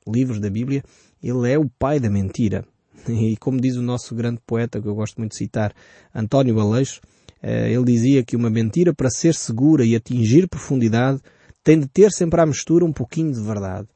livros 0.07 0.41
da 0.41 0.49
Bíblia, 0.49 0.83
ele 1.23 1.51
é 1.51 1.59
o 1.59 1.69
pai 1.79 2.01
da 2.01 2.11
mentira. 2.11 2.65
E 3.09 3.37
como 3.37 3.61
diz 3.61 3.77
o 3.77 3.83
nosso 3.83 4.15
grande 4.15 4.41
poeta, 4.45 4.81
que 4.81 4.89
eu 4.89 4.95
gosto 4.95 5.19
muito 5.19 5.33
de 5.33 5.39
citar, 5.39 5.73
António 6.13 6.59
Aleixo, 6.59 7.01
eh, 7.41 7.71
ele 7.71 7.85
dizia 7.85 8.25
que 8.25 8.35
uma 8.35 8.51
mentira, 8.51 8.93
para 8.93 9.11
ser 9.11 9.35
segura 9.35 9.85
e 9.85 9.95
atingir 9.95 10.49
profundidade, 10.49 11.21
tem 11.63 11.79
de 11.79 11.87
ter 11.87 12.11
sempre 12.11 12.41
à 12.41 12.47
mistura 12.47 12.85
um 12.85 12.93
pouquinho 12.93 13.33
de 13.33 13.41
verdade. 13.41 13.87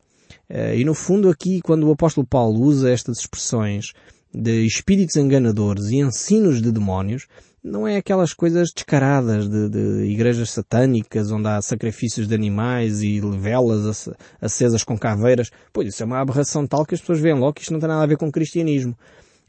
Eh, 0.48 0.78
e 0.78 0.84
no 0.84 0.94
fundo 0.94 1.28
aqui, 1.28 1.60
quando 1.60 1.88
o 1.88 1.92
apóstolo 1.92 2.26
Paulo 2.26 2.60
usa 2.60 2.90
estas 2.90 3.18
expressões 3.18 3.92
de 4.32 4.64
espíritos 4.64 5.16
enganadores 5.16 5.86
e 5.90 5.96
ensinos 5.96 6.62
de 6.62 6.70
demónios, 6.70 7.26
não 7.62 7.86
é 7.86 7.96
aquelas 7.96 8.32
coisas 8.32 8.70
descaradas 8.74 9.48
de, 9.48 9.68
de, 9.68 10.04
igrejas 10.04 10.50
satânicas 10.50 11.30
onde 11.30 11.46
há 11.46 11.60
sacrifícios 11.60 12.26
de 12.26 12.34
animais 12.34 13.02
e 13.02 13.20
velas 13.20 14.08
acesas 14.40 14.82
com 14.82 14.98
caveiras. 14.98 15.50
Pois 15.72 15.88
isso 15.88 16.02
é 16.02 16.06
uma 16.06 16.20
aberração 16.20 16.66
tal 16.66 16.86
que 16.86 16.94
as 16.94 17.00
pessoas 17.00 17.20
veem 17.20 17.38
logo 17.38 17.54
que 17.54 17.62
isto 17.62 17.72
não 17.72 17.80
tem 17.80 17.88
nada 17.88 18.02
a 18.02 18.06
ver 18.06 18.16
com 18.16 18.28
o 18.28 18.32
cristianismo. 18.32 18.96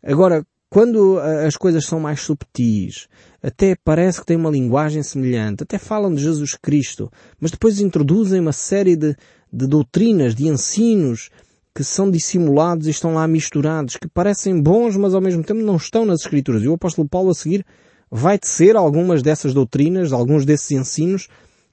Agora, 0.04 0.46
quando 0.70 1.20
as 1.20 1.56
coisas 1.56 1.86
são 1.86 2.00
mais 2.00 2.22
subtis, 2.22 3.08
até 3.44 3.76
parece 3.84 4.20
que 4.20 4.26
têm 4.26 4.38
uma 4.38 4.50
linguagem 4.50 5.04
semelhante, 5.04 5.64
até 5.64 5.78
falam 5.78 6.14
de 6.14 6.22
Jesus 6.22 6.56
Cristo, 6.56 7.12
mas 7.40 7.52
depois 7.52 7.82
introduzem 7.82 8.40
uma 8.40 8.54
série 8.54 8.96
de, 8.96 9.16
de 9.52 9.68
doutrinas, 9.68 10.34
de 10.34 10.48
ensinos, 10.48 11.30
que 11.76 11.84
são 11.84 12.10
dissimulados 12.10 12.88
e 12.88 12.90
estão 12.90 13.14
lá 13.14 13.28
misturados, 13.28 13.98
que 13.98 14.08
parecem 14.08 14.62
bons, 14.62 14.98
mas 14.98 15.14
ao 15.14 15.22
mesmo 15.22 15.44
tempo 15.44 15.62
não 15.62 15.78
estão 15.78 16.06
nas 16.06 16.22
Escrituras. 16.22 16.64
E 16.64 16.68
o 16.68 16.74
apóstolo 16.74 17.08
Paulo 17.08 17.32
a 17.32 17.34
seguir 17.34 17.66
vai 18.12 18.38
tecer 18.38 18.76
algumas 18.76 19.24
dessas 19.24 19.54
doutrinas, 19.54 20.12
alguns 20.12 20.46
desses 20.46 20.72
ensinos, 20.72 21.30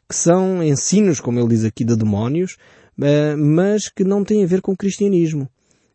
que 0.08 0.14
são 0.14 0.62
ensinos, 0.62 1.18
como 1.18 1.40
ele 1.40 1.48
diz 1.48 1.64
aqui, 1.64 1.84
de 1.84 1.96
demónios, 1.96 2.56
eh, 3.00 3.34
mas 3.36 3.88
que 3.88 4.04
não 4.04 4.24
têm 4.24 4.44
a 4.44 4.46
ver 4.46 4.60
com 4.62 4.72
o 4.72 4.76
cristianismo. 4.76 5.48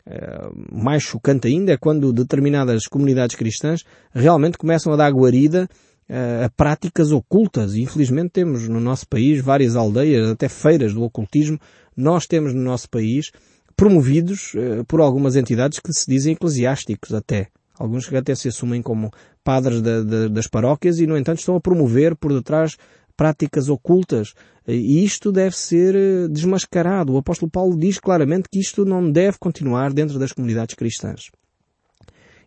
Eh, 0.06 0.50
mais 0.72 1.02
chocante 1.02 1.48
ainda 1.48 1.72
é 1.72 1.78
quando 1.78 2.12
determinadas 2.12 2.88
comunidades 2.88 3.38
cristãs 3.38 3.84
realmente 4.14 4.58
começam 4.58 4.92
a 4.92 4.98
dar 4.98 5.12
guarida 5.12 5.68
eh, 6.10 6.44
a 6.46 6.50
práticas 6.50 7.12
ocultas. 7.12 7.76
Infelizmente 7.76 8.32
temos 8.32 8.68
no 8.68 8.82
nosso 8.82 9.08
país 9.08 9.42
várias 9.42 9.78
aldeias, 9.78 10.30
até 10.30 10.50
feiras 10.50 10.94
do 10.94 11.04
ocultismo, 11.04 11.58
nós 11.96 12.28
temos 12.28 12.54
no 12.54 12.62
nosso 12.62 12.90
país, 12.90 13.32
promovidos 13.76 14.54
por 14.88 15.00
algumas 15.00 15.36
entidades 15.36 15.80
que 15.80 15.92
se 15.94 16.06
dizem 16.08 16.34
eclesiásticos 16.34 17.14
até. 17.14 17.48
Alguns 17.78 18.08
que 18.08 18.16
até 18.16 18.36
se 18.36 18.48
assumem 18.48 18.82
como 18.82 19.12
padres 19.44 19.82
das 19.82 20.48
paróquias 20.48 21.00
e, 21.00 21.08
no 21.08 21.18
entanto, 21.18 21.40
estão 21.40 21.56
a 21.56 21.62
promover 21.62 22.16
por 22.16 22.32
detrás 22.32 22.78
práticas 23.18 23.68
ocultas. 23.68 24.34
E 24.68 25.04
isto 25.04 25.32
deve 25.32 25.58
ser 25.58 25.96
eh, 25.96 26.28
desmascarado. 26.30 27.14
O 27.14 27.18
apóstolo 27.18 27.52
Paulo 27.52 27.78
diz 27.78 28.00
claramente 28.00 28.48
que 28.50 28.60
isto 28.60 28.86
não 28.86 29.12
deve 29.12 29.38
continuar 29.38 29.92
dentro 29.92 30.18
das 30.18 30.32
comunidades 30.32 30.76
cristãs. 30.76 31.32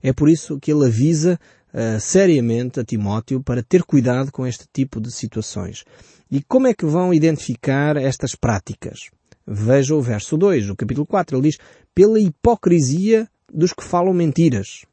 É 0.03 0.13
por 0.13 0.29
isso 0.29 0.59
que 0.61 0.71
ele 0.71 0.87
avisa 0.87 1.39
uh, 1.75 1.99
seriamente 1.99 2.79
a 2.79 2.85
Timóteo 2.85 3.43
para 3.43 3.63
ter 3.63 3.83
cuidado 3.83 4.31
com 4.31 4.47
este 4.47 4.65
tipo 4.73 5.01
de 5.01 5.11
situações. 5.11 5.85
E 6.31 6.43
como 6.43 6.69
é 6.69 6.75
que 6.75 6.87
vão 6.87 7.13
identificar 7.13 7.97
estas 7.97 8.35
práticas? 8.35 9.11
Veja 9.47 9.95
o 9.95 10.03
verso 10.03 10.37
2 10.37 10.69
do 10.69 10.77
capítulo 10.77 11.07
4. 11.07 11.37
Ele 11.37 11.49
diz, 11.49 11.59
pela 11.95 12.21
hipocrisia 12.21 13.29
dos 13.53 13.73
que 13.73 13.83
falam 13.83 14.13
mentiras 14.13 14.85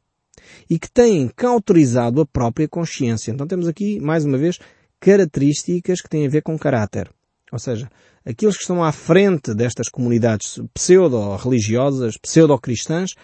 e 0.68 0.78
que 0.78 0.90
têm 0.90 1.28
cauterizado 1.28 2.20
a 2.20 2.26
própria 2.26 2.68
consciência. 2.68 3.30
Então 3.30 3.46
temos 3.46 3.68
aqui, 3.68 4.00
mais 4.00 4.24
uma 4.24 4.38
vez, 4.38 4.58
características 5.00 6.00
que 6.00 6.08
têm 6.08 6.26
a 6.26 6.30
ver 6.30 6.42
com 6.42 6.58
caráter. 6.58 7.10
Ou 7.52 7.58
seja, 7.58 7.88
aqueles 8.24 8.56
que 8.56 8.62
estão 8.62 8.82
à 8.82 8.90
frente 8.90 9.54
destas 9.54 9.88
comunidades 9.88 10.60
pseudo-religiosas, 10.72 12.16
pseudo-cristãs, 12.16 13.14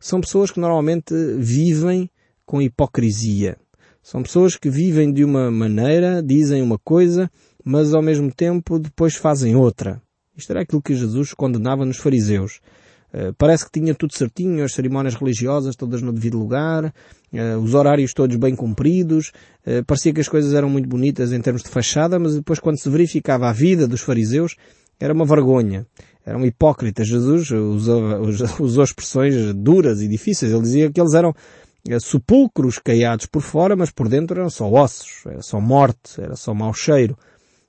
são 0.00 0.20
pessoas 0.20 0.50
que 0.50 0.60
normalmente 0.60 1.14
vivem 1.38 2.10
com 2.44 2.60
hipocrisia. 2.60 3.56
São 4.02 4.22
pessoas 4.22 4.56
que 4.56 4.70
vivem 4.70 5.12
de 5.12 5.24
uma 5.24 5.50
maneira, 5.50 6.22
dizem 6.22 6.62
uma 6.62 6.78
coisa, 6.78 7.30
mas 7.64 7.92
ao 7.92 8.02
mesmo 8.02 8.32
tempo 8.32 8.78
depois 8.78 9.14
fazem 9.14 9.54
outra. 9.54 10.00
Isto 10.36 10.50
era 10.52 10.62
aquilo 10.62 10.80
que 10.80 10.94
Jesus 10.94 11.34
condenava 11.34 11.84
nos 11.84 11.98
fariseus. 11.98 12.60
Uh, 13.12 13.32
parece 13.38 13.64
que 13.64 13.80
tinha 13.80 13.94
tudo 13.94 14.12
certinho, 14.14 14.62
as 14.62 14.72
cerimónias 14.72 15.14
religiosas 15.14 15.74
todas 15.74 16.02
no 16.02 16.12
devido 16.12 16.38
lugar, 16.38 16.84
uh, 16.84 17.58
os 17.62 17.72
horários 17.72 18.12
todos 18.12 18.36
bem 18.36 18.54
cumpridos, 18.54 19.32
uh, 19.66 19.82
parecia 19.86 20.12
que 20.12 20.20
as 20.20 20.28
coisas 20.28 20.52
eram 20.52 20.68
muito 20.68 20.86
bonitas 20.86 21.32
em 21.32 21.40
termos 21.40 21.62
de 21.62 21.70
fachada, 21.70 22.18
mas 22.18 22.34
depois 22.34 22.60
quando 22.60 22.78
se 22.78 22.90
verificava 22.90 23.48
a 23.48 23.52
vida 23.52 23.88
dos 23.88 24.02
fariseus, 24.02 24.56
era 25.00 25.14
uma 25.14 25.24
vergonha. 25.24 25.86
Eram 26.26 26.44
hipócritas. 26.44 27.08
Jesus 27.08 27.50
usou, 27.50 28.02
usou 28.60 28.84
expressões 28.84 29.54
duras 29.54 30.02
e 30.02 30.08
difíceis. 30.08 30.52
Ele 30.52 30.62
dizia 30.62 30.90
que 30.90 31.00
eles 31.00 31.14
eram 31.14 31.34
sepulcros 32.00 32.78
caiados 32.78 33.24
por 33.24 33.40
fora, 33.40 33.74
mas 33.74 33.90
por 33.90 34.08
dentro 34.08 34.38
eram 34.38 34.50
só 34.50 34.70
ossos, 34.70 35.24
era 35.24 35.40
só 35.40 35.60
morte, 35.60 36.20
era 36.20 36.36
só 36.36 36.52
mau 36.52 36.74
cheiro. 36.74 37.16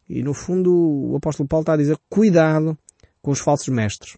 E 0.10 0.22
no 0.24 0.34
fundo 0.34 0.74
o 0.74 1.15
apóstolo 1.15 1.48
Paulo 1.48 1.62
está 1.62 1.74
a 1.74 1.77
dizer 1.77 1.98
cuidado 2.10 2.77
com 3.22 3.31
os 3.31 3.39
falsos 3.39 3.69
mestres. 3.69 4.17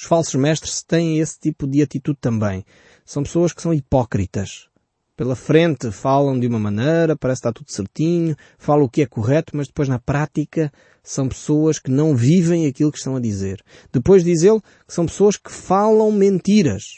Os 0.00 0.06
falsos 0.06 0.34
mestres 0.34 0.82
têm 0.82 1.18
esse 1.18 1.38
tipo 1.38 1.66
de 1.66 1.82
atitude 1.82 2.16
também. 2.18 2.64
São 3.04 3.22
pessoas 3.22 3.52
que 3.52 3.60
são 3.60 3.74
hipócritas. 3.74 4.66
Pela 5.14 5.36
frente 5.36 5.92
falam 5.92 6.40
de 6.40 6.46
uma 6.46 6.58
maneira, 6.58 7.14
parece 7.14 7.42
que 7.42 7.48
está 7.48 7.52
tudo 7.52 7.70
certinho, 7.70 8.34
falam 8.56 8.86
o 8.86 8.88
que 8.88 9.02
é 9.02 9.06
correto, 9.06 9.54
mas 9.54 9.66
depois 9.66 9.90
na 9.90 9.98
prática 9.98 10.72
são 11.02 11.28
pessoas 11.28 11.78
que 11.78 11.90
não 11.90 12.16
vivem 12.16 12.66
aquilo 12.66 12.90
que 12.90 12.96
estão 12.96 13.14
a 13.14 13.20
dizer. 13.20 13.62
Depois 13.92 14.24
diz 14.24 14.42
ele 14.42 14.62
que 14.88 14.94
são 14.94 15.04
pessoas 15.04 15.36
que 15.36 15.52
falam 15.52 16.10
mentiras. 16.10 16.96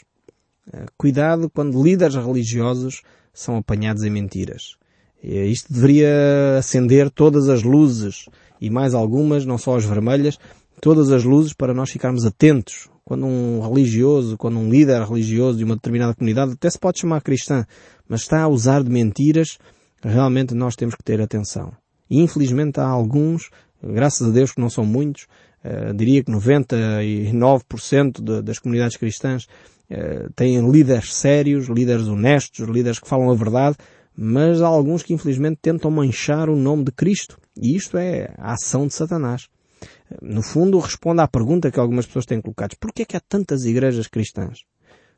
Eh, 0.71 0.85
cuidado 0.97 1.49
quando 1.49 1.83
líderes 1.83 2.15
religiosos 2.15 3.01
são 3.33 3.57
apanhados 3.57 4.03
em 4.05 4.09
mentiras. 4.09 4.77
Isto 5.21 5.73
deveria 5.73 6.57
acender 6.57 7.09
todas 7.09 7.49
as 7.49 7.63
luzes 7.63 8.29
e 8.61 8.69
mais 8.69 8.93
algumas, 8.93 9.45
não 9.45 9.57
só 9.57 9.75
as 9.75 9.83
vermelhas, 9.83 10.37
todas 10.83 11.13
as 11.13 11.23
luzes 11.23 11.53
para 11.53 11.73
nós 11.73 11.89
ficarmos 11.89 12.25
atentos. 12.25 12.89
Quando 13.05 13.25
um 13.25 13.61
religioso, 13.61 14.37
quando 14.37 14.59
um 14.59 14.69
líder 14.69 15.01
religioso 15.03 15.57
de 15.57 15.63
uma 15.63 15.75
determinada 15.75 16.13
comunidade, 16.13 16.51
até 16.51 16.69
se 16.69 16.77
pode 16.77 16.99
chamar 16.99 17.21
cristã, 17.21 17.65
mas 18.05 18.19
está 18.23 18.41
a 18.41 18.49
usar 18.49 18.83
de 18.83 18.89
mentiras, 18.89 19.57
realmente 20.01 20.53
nós 20.53 20.75
temos 20.75 20.93
que 20.93 21.01
ter 21.01 21.21
atenção. 21.21 21.71
E 22.09 22.19
infelizmente 22.19 22.81
há 22.81 22.85
alguns, 22.85 23.49
graças 23.81 24.27
a 24.27 24.31
Deus 24.31 24.51
que 24.51 24.59
não 24.59 24.69
são 24.69 24.85
muitos, 24.85 25.25
uh, 25.63 25.93
diria 25.95 26.21
que 26.21 26.29
99% 26.29 28.21
de, 28.21 28.41
das 28.41 28.59
comunidades 28.59 28.97
cristãs 28.97 29.45
uh, 29.89 30.29
têm 30.35 30.69
líderes 30.69 31.13
sérios, 31.15 31.69
líderes 31.69 32.09
honestos, 32.09 32.67
líderes 32.67 32.99
que 32.99 33.07
falam 33.07 33.31
a 33.31 33.35
verdade, 33.35 33.77
mas 34.13 34.61
há 34.61 34.67
alguns 34.67 35.01
que 35.01 35.13
infelizmente 35.13 35.59
tentam 35.61 35.89
manchar 35.89 36.49
o 36.49 36.57
nome 36.57 36.83
de 36.83 36.91
Cristo. 36.91 37.37
E 37.55 37.73
isto 37.73 37.97
é 37.97 38.33
a 38.37 38.51
ação 38.51 38.85
de 38.85 38.93
Satanás. 38.93 39.47
No 40.21 40.41
fundo, 40.41 40.79
responde 40.79 41.21
à 41.21 41.27
pergunta 41.27 41.71
que 41.71 41.79
algumas 41.79 42.05
pessoas 42.05 42.25
têm 42.25 42.41
colocado. 42.41 42.75
Por 42.79 42.91
que 42.91 43.03
é 43.03 43.05
que 43.05 43.17
há 43.17 43.19
tantas 43.19 43.65
igrejas 43.65 44.07
cristãs? 44.07 44.59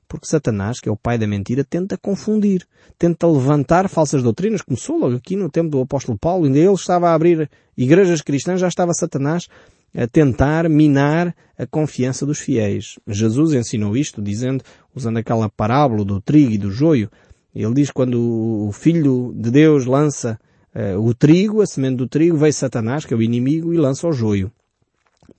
Porque 0.07 0.27
Satanás, 0.27 0.79
que 0.79 0.87
é 0.87 0.91
o 0.91 0.97
pai 0.97 1.17
da 1.17 1.25
mentira, 1.25 1.63
tenta 1.63 1.97
confundir, 1.97 2.65
tenta 2.97 3.27
levantar 3.27 3.89
falsas 3.89 4.21
doutrinas. 4.21 4.61
Começou 4.61 4.97
logo 4.97 5.15
aqui 5.15 5.35
no 5.35 5.49
tempo 5.49 5.69
do 5.69 5.81
apóstolo 5.81 6.17
Paulo, 6.17 6.45
ainda 6.45 6.59
ele 6.59 6.73
estava 6.73 7.09
a 7.09 7.13
abrir 7.13 7.49
igrejas 7.75 8.21
cristãs, 8.21 8.61
já 8.61 8.67
estava 8.67 8.93
Satanás 8.93 9.47
a 9.95 10.07
tentar 10.07 10.69
minar 10.69 11.33
a 11.57 11.65
confiança 11.65 12.25
dos 12.25 12.39
fiéis. 12.39 12.99
Jesus 13.07 13.53
ensinou 13.53 13.95
isto, 13.95 14.21
dizendo, 14.21 14.63
usando 14.93 15.17
aquela 15.17 15.49
parábola 15.49 16.03
do 16.03 16.21
trigo 16.21 16.51
e 16.51 16.57
do 16.57 16.69
joio, 16.69 17.09
ele 17.53 17.73
diz 17.73 17.89
quando 17.89 18.67
o 18.67 18.71
Filho 18.73 19.33
de 19.33 19.49
Deus 19.49 19.85
lança 19.85 20.37
uh, 20.75 20.99
o 20.99 21.13
trigo, 21.13 21.61
a 21.61 21.65
semente 21.65 21.95
do 21.95 22.07
trigo, 22.07 22.37
veio 22.37 22.53
Satanás, 22.53 23.05
que 23.05 23.13
é 23.13 23.17
o 23.17 23.21
inimigo, 23.21 23.73
e 23.73 23.77
lança 23.77 24.05
o 24.05 24.11
joio. 24.11 24.51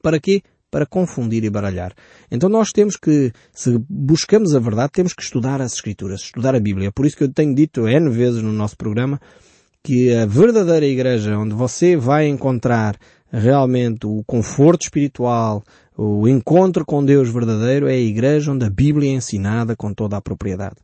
Para 0.03 0.21
quê? 0.21 0.43
Para 0.71 0.87
confundir 0.87 1.45
e 1.45 1.51
baralhar. 1.51 1.95
Então 2.31 2.49
nós 2.49 2.73
temos 2.73 2.97
que, 2.97 3.33
se 3.53 3.79
buscamos 3.89 4.55
a 4.55 4.59
verdade, 4.59 4.93
temos 4.93 5.15
que 5.15 5.23
estudar 5.23 5.61
as 5.61 5.75
Escrituras, 5.75 6.21
estudar 6.21 6.55
a 6.55 6.61
Bíblia. 6.61 6.93
Por 6.93 7.07
isso 7.07 7.17
que 7.17 7.25
eu 7.25 7.33
tenho 7.33 7.55
dito 7.55 7.89
N 7.89 8.11
vezes 8.11 8.43
no 8.43 8.53
nosso 8.53 8.77
programa 8.77 9.21
que 9.87 10.13
a 10.13 10.27
verdadeira 10.27 10.85
igreja, 10.85 11.39
onde 11.39 11.55
você 11.55 11.97
vai 11.97 12.27
encontrar 12.27 12.99
realmente 13.31 14.05
o 14.05 14.25
conforto 14.27 14.83
espiritual, 14.83 15.63
o 15.97 16.27
encontro 16.27 16.85
com 16.85 17.05
Deus 17.05 17.29
verdadeiro, 17.31 17.87
é 17.87 17.93
a 17.93 17.97
igreja 17.97 18.51
onde 18.51 18.65
a 18.65 18.71
Bíblia 18.71 19.11
é 19.11 19.15
ensinada 19.15 19.77
com 19.77 19.95
toda 19.95 20.17
a 20.17 20.21
propriedade. 20.21 20.75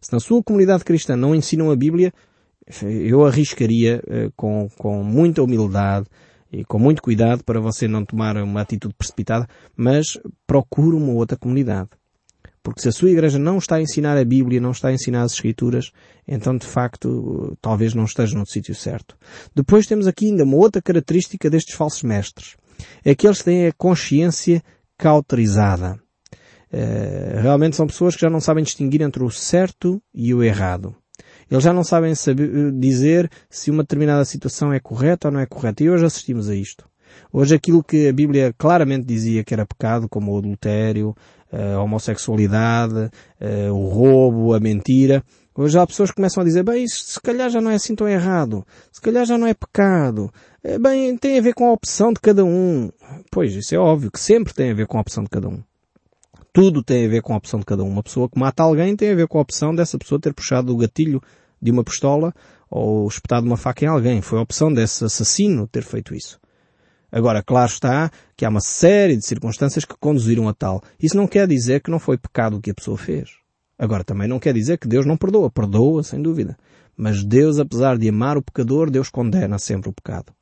Se 0.00 0.12
na 0.12 0.20
sua 0.20 0.42
comunidade 0.44 0.84
cristã 0.84 1.16
não 1.16 1.34
ensinam 1.34 1.72
a 1.72 1.76
Bíblia, 1.76 2.12
eu 2.82 3.24
arriscaria 3.24 4.00
eh, 4.06 4.30
com, 4.36 4.68
com 4.78 5.02
muita 5.02 5.42
humildade 5.42 6.06
e 6.52 6.64
com 6.64 6.78
muito 6.78 7.02
cuidado 7.02 7.42
para 7.42 7.58
você 7.60 7.88
não 7.88 8.04
tomar 8.04 8.36
uma 8.36 8.60
atitude 8.60 8.94
precipitada, 8.94 9.48
mas 9.74 10.18
procure 10.46 10.94
uma 10.94 11.12
outra 11.12 11.36
comunidade. 11.36 11.88
Porque 12.62 12.80
se 12.80 12.88
a 12.88 12.92
sua 12.92 13.10
igreja 13.10 13.38
não 13.38 13.58
está 13.58 13.76
a 13.76 13.82
ensinar 13.82 14.16
a 14.16 14.24
Bíblia, 14.24 14.60
não 14.60 14.70
está 14.70 14.88
a 14.88 14.92
ensinar 14.92 15.22
as 15.22 15.32
Escrituras, 15.32 15.90
então 16.28 16.56
de 16.56 16.66
facto 16.66 17.56
talvez 17.60 17.92
não 17.94 18.04
esteja 18.04 18.38
no 18.38 18.46
sítio 18.46 18.74
certo. 18.74 19.16
Depois 19.54 19.86
temos 19.86 20.06
aqui 20.06 20.26
ainda 20.26 20.44
uma 20.44 20.56
outra 20.56 20.80
característica 20.80 21.50
destes 21.50 21.74
falsos 21.74 22.02
mestres. 22.02 22.56
É 23.04 23.14
que 23.14 23.26
eles 23.26 23.42
têm 23.42 23.66
a 23.66 23.72
consciência 23.72 24.62
cauterizada. 24.96 25.98
Eh, 26.70 27.40
realmente 27.42 27.76
são 27.76 27.86
pessoas 27.86 28.14
que 28.14 28.22
já 28.22 28.30
não 28.30 28.40
sabem 28.40 28.62
distinguir 28.62 29.02
entre 29.02 29.24
o 29.24 29.30
certo 29.30 30.00
e 30.14 30.32
o 30.32 30.42
errado. 30.42 30.94
Eles 31.52 31.64
já 31.64 31.72
não 31.72 31.84
sabem 31.84 32.14
saber, 32.14 32.48
eh, 32.48 32.70
dizer 32.72 33.30
se 33.50 33.70
uma 33.70 33.82
determinada 33.82 34.24
situação 34.24 34.72
é 34.72 34.80
correta 34.80 35.28
ou 35.28 35.32
não 35.32 35.40
é 35.40 35.44
correta. 35.44 35.84
E 35.84 35.90
hoje 35.90 36.06
assistimos 36.06 36.48
a 36.48 36.54
isto. 36.54 36.88
Hoje 37.30 37.54
aquilo 37.54 37.84
que 37.84 38.08
a 38.08 38.12
Bíblia 38.12 38.54
claramente 38.56 39.04
dizia 39.04 39.44
que 39.44 39.52
era 39.52 39.66
pecado, 39.66 40.08
como 40.08 40.32
o 40.32 40.38
adultério, 40.38 41.14
a 41.52 41.78
homossexualidade, 41.82 43.10
o 43.70 43.88
roubo, 43.88 44.54
a 44.54 44.60
mentira, 44.60 45.22
hoje 45.54 45.78
há 45.78 45.86
pessoas 45.86 46.08
que 46.08 46.16
começam 46.16 46.40
a 46.42 46.44
dizer, 46.44 46.62
bem, 46.62 46.84
isto 46.84 47.12
se 47.12 47.20
calhar 47.20 47.50
já 47.50 47.60
não 47.60 47.70
é 47.70 47.74
assim 47.74 47.94
tão 47.94 48.08
errado, 48.08 48.66
se 48.90 48.98
calhar 48.98 49.26
já 49.26 49.36
não 49.36 49.46
é 49.46 49.52
pecado, 49.52 50.32
eh, 50.64 50.78
bem, 50.78 51.14
tem 51.18 51.38
a 51.38 51.42
ver 51.42 51.52
com 51.52 51.68
a 51.68 51.72
opção 51.72 52.14
de 52.14 52.20
cada 52.20 52.42
um. 52.46 52.90
Pois, 53.30 53.54
isso 53.54 53.74
é 53.74 53.78
óbvio 53.78 54.10
que 54.10 54.18
sempre 54.18 54.54
tem 54.54 54.70
a 54.70 54.74
ver 54.74 54.86
com 54.86 54.96
a 54.96 55.02
opção 55.02 55.22
de 55.22 55.28
cada 55.28 55.48
um. 55.48 55.62
Tudo 56.50 56.82
tem 56.82 57.04
a 57.04 57.08
ver 57.08 57.20
com 57.20 57.34
a 57.34 57.36
opção 57.36 57.60
de 57.60 57.66
cada 57.66 57.82
um. 57.82 57.88
Uma 57.88 58.02
pessoa 58.02 58.28
que 58.28 58.38
mata 58.38 58.62
alguém 58.62 58.94
tem 58.96 59.10
a 59.10 59.14
ver 59.14 59.26
com 59.26 59.38
a 59.38 59.42
opção 59.42 59.74
dessa 59.74 59.98
pessoa 59.98 60.20
ter 60.20 60.34
puxado 60.34 60.72
o 60.72 60.76
gatilho 60.76 61.20
de 61.62 61.70
uma 61.70 61.84
pistola 61.84 62.34
ou 62.68 63.06
espetado 63.06 63.46
uma 63.46 63.56
faca 63.56 63.84
em 63.84 63.88
alguém. 63.88 64.20
Foi 64.20 64.38
a 64.38 64.42
opção 64.42 64.72
desse 64.72 65.04
assassino 65.04 65.68
ter 65.68 65.84
feito 65.84 66.14
isso. 66.14 66.40
Agora, 67.10 67.42
claro 67.42 67.70
está 67.70 68.10
que 68.34 68.44
há 68.44 68.48
uma 68.48 68.60
série 68.60 69.16
de 69.16 69.26
circunstâncias 69.26 69.84
que 69.84 69.94
conduziram 70.00 70.48
a 70.48 70.54
tal. 70.54 70.82
Isso 71.00 71.16
não 71.16 71.26
quer 71.26 71.46
dizer 71.46 71.82
que 71.82 71.90
não 71.90 71.98
foi 71.98 72.16
pecado 72.16 72.56
o 72.56 72.60
que 72.60 72.70
a 72.70 72.74
pessoa 72.74 72.96
fez. 72.96 73.30
Agora, 73.78 74.02
também 74.02 74.26
não 74.26 74.38
quer 74.38 74.54
dizer 74.54 74.78
que 74.78 74.88
Deus 74.88 75.04
não 75.04 75.16
perdoa. 75.16 75.50
Perdoa, 75.50 76.02
sem 76.02 76.22
dúvida. 76.22 76.56
Mas 76.96 77.22
Deus, 77.22 77.58
apesar 77.58 77.98
de 77.98 78.08
amar 78.08 78.38
o 78.38 78.42
pecador, 78.42 78.90
Deus 78.90 79.10
condena 79.10 79.58
sempre 79.58 79.90
o 79.90 79.92
pecado. 79.92 80.32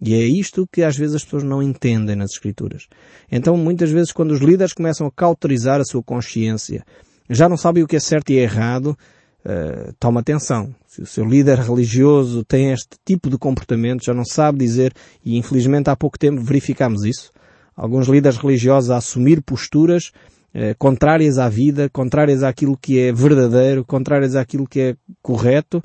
E 0.00 0.14
é 0.14 0.24
isto 0.24 0.66
que 0.72 0.82
às 0.82 0.96
vezes 0.96 1.16
as 1.16 1.24
pessoas 1.24 1.42
não 1.42 1.62
entendem 1.62 2.16
nas 2.16 2.30
Escrituras. 2.30 2.88
Então, 3.30 3.54
muitas 3.56 3.90
vezes, 3.90 4.12
quando 4.12 4.30
os 4.30 4.40
líderes 4.40 4.72
começam 4.72 5.06
a 5.06 5.12
cauterizar 5.12 5.80
a 5.80 5.84
sua 5.84 6.02
consciência, 6.02 6.82
já 7.28 7.48
não 7.48 7.56
sabem 7.58 7.82
o 7.82 7.86
que 7.86 7.96
é 7.96 8.00
certo 8.00 8.30
e 8.30 8.38
errado, 8.38 8.96
uh, 9.44 9.92
toma 9.98 10.20
atenção. 10.20 10.74
Se 10.86 11.02
o 11.02 11.06
seu 11.06 11.24
líder 11.24 11.58
religioso 11.58 12.44
tem 12.44 12.72
este 12.72 12.96
tipo 13.04 13.30
de 13.30 13.38
comportamento, 13.38 14.04
já 14.04 14.14
não 14.14 14.24
sabe 14.24 14.58
dizer, 14.58 14.92
e 15.24 15.36
infelizmente 15.36 15.90
há 15.90 15.96
pouco 15.96 16.18
tempo 16.18 16.40
verificamos 16.40 17.04
isso, 17.04 17.32
alguns 17.76 18.08
líderes 18.08 18.38
religiosos 18.38 18.90
a 18.90 18.96
assumir 18.96 19.42
posturas 19.42 20.12
uh, 20.54 20.74
contrárias 20.78 21.38
à 21.38 21.48
vida, 21.48 21.88
contrárias 21.90 22.42
àquilo 22.42 22.76
que 22.76 22.98
é 22.98 23.12
verdadeiro, 23.12 23.84
contrárias 23.84 24.36
àquilo 24.36 24.66
que 24.66 24.80
é 24.80 24.96
correto, 25.22 25.82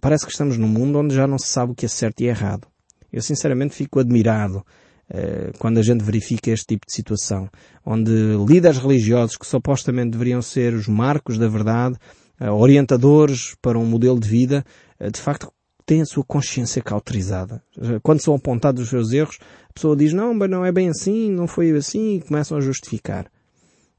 parece 0.00 0.24
que 0.24 0.32
estamos 0.32 0.56
num 0.56 0.68
mundo 0.68 0.98
onde 0.98 1.14
já 1.14 1.26
não 1.26 1.38
se 1.38 1.48
sabe 1.48 1.72
o 1.72 1.74
que 1.74 1.86
é 1.86 1.88
certo 1.88 2.20
e 2.20 2.26
errado. 2.26 2.66
Eu 3.12 3.22
sinceramente 3.22 3.74
fico 3.74 4.00
admirado 4.00 4.58
uh, 4.58 5.58
quando 5.58 5.78
a 5.78 5.82
gente 5.82 6.02
verifica 6.02 6.50
este 6.50 6.66
tipo 6.66 6.86
de 6.86 6.92
situação, 6.92 7.48
onde 7.84 8.10
líderes 8.46 8.78
religiosos 8.78 9.36
que 9.36 9.46
supostamente 9.46 10.10
deveriam 10.10 10.42
ser 10.42 10.74
os 10.74 10.88
marcos 10.88 11.38
da 11.38 11.48
verdade, 11.48 11.96
orientadores 12.40 13.54
para 13.62 13.78
um 13.78 13.86
modelo 13.86 14.20
de 14.20 14.28
vida, 14.28 14.64
de 15.12 15.20
facto 15.20 15.52
têm 15.84 16.02
a 16.02 16.06
sua 16.06 16.24
consciência 16.24 16.82
cauterizada. 16.82 17.62
Quando 18.02 18.20
são 18.20 18.34
apontados 18.34 18.82
os 18.82 18.88
seus 18.88 19.12
erros, 19.12 19.38
a 19.70 19.72
pessoa 19.72 19.96
diz, 19.96 20.12
não, 20.12 20.34
mas 20.34 20.50
não 20.50 20.64
é 20.64 20.72
bem 20.72 20.88
assim, 20.88 21.30
não 21.30 21.46
foi 21.46 21.70
assim, 21.70 22.16
e 22.16 22.20
começam 22.20 22.58
a 22.58 22.60
justificar. 22.60 23.30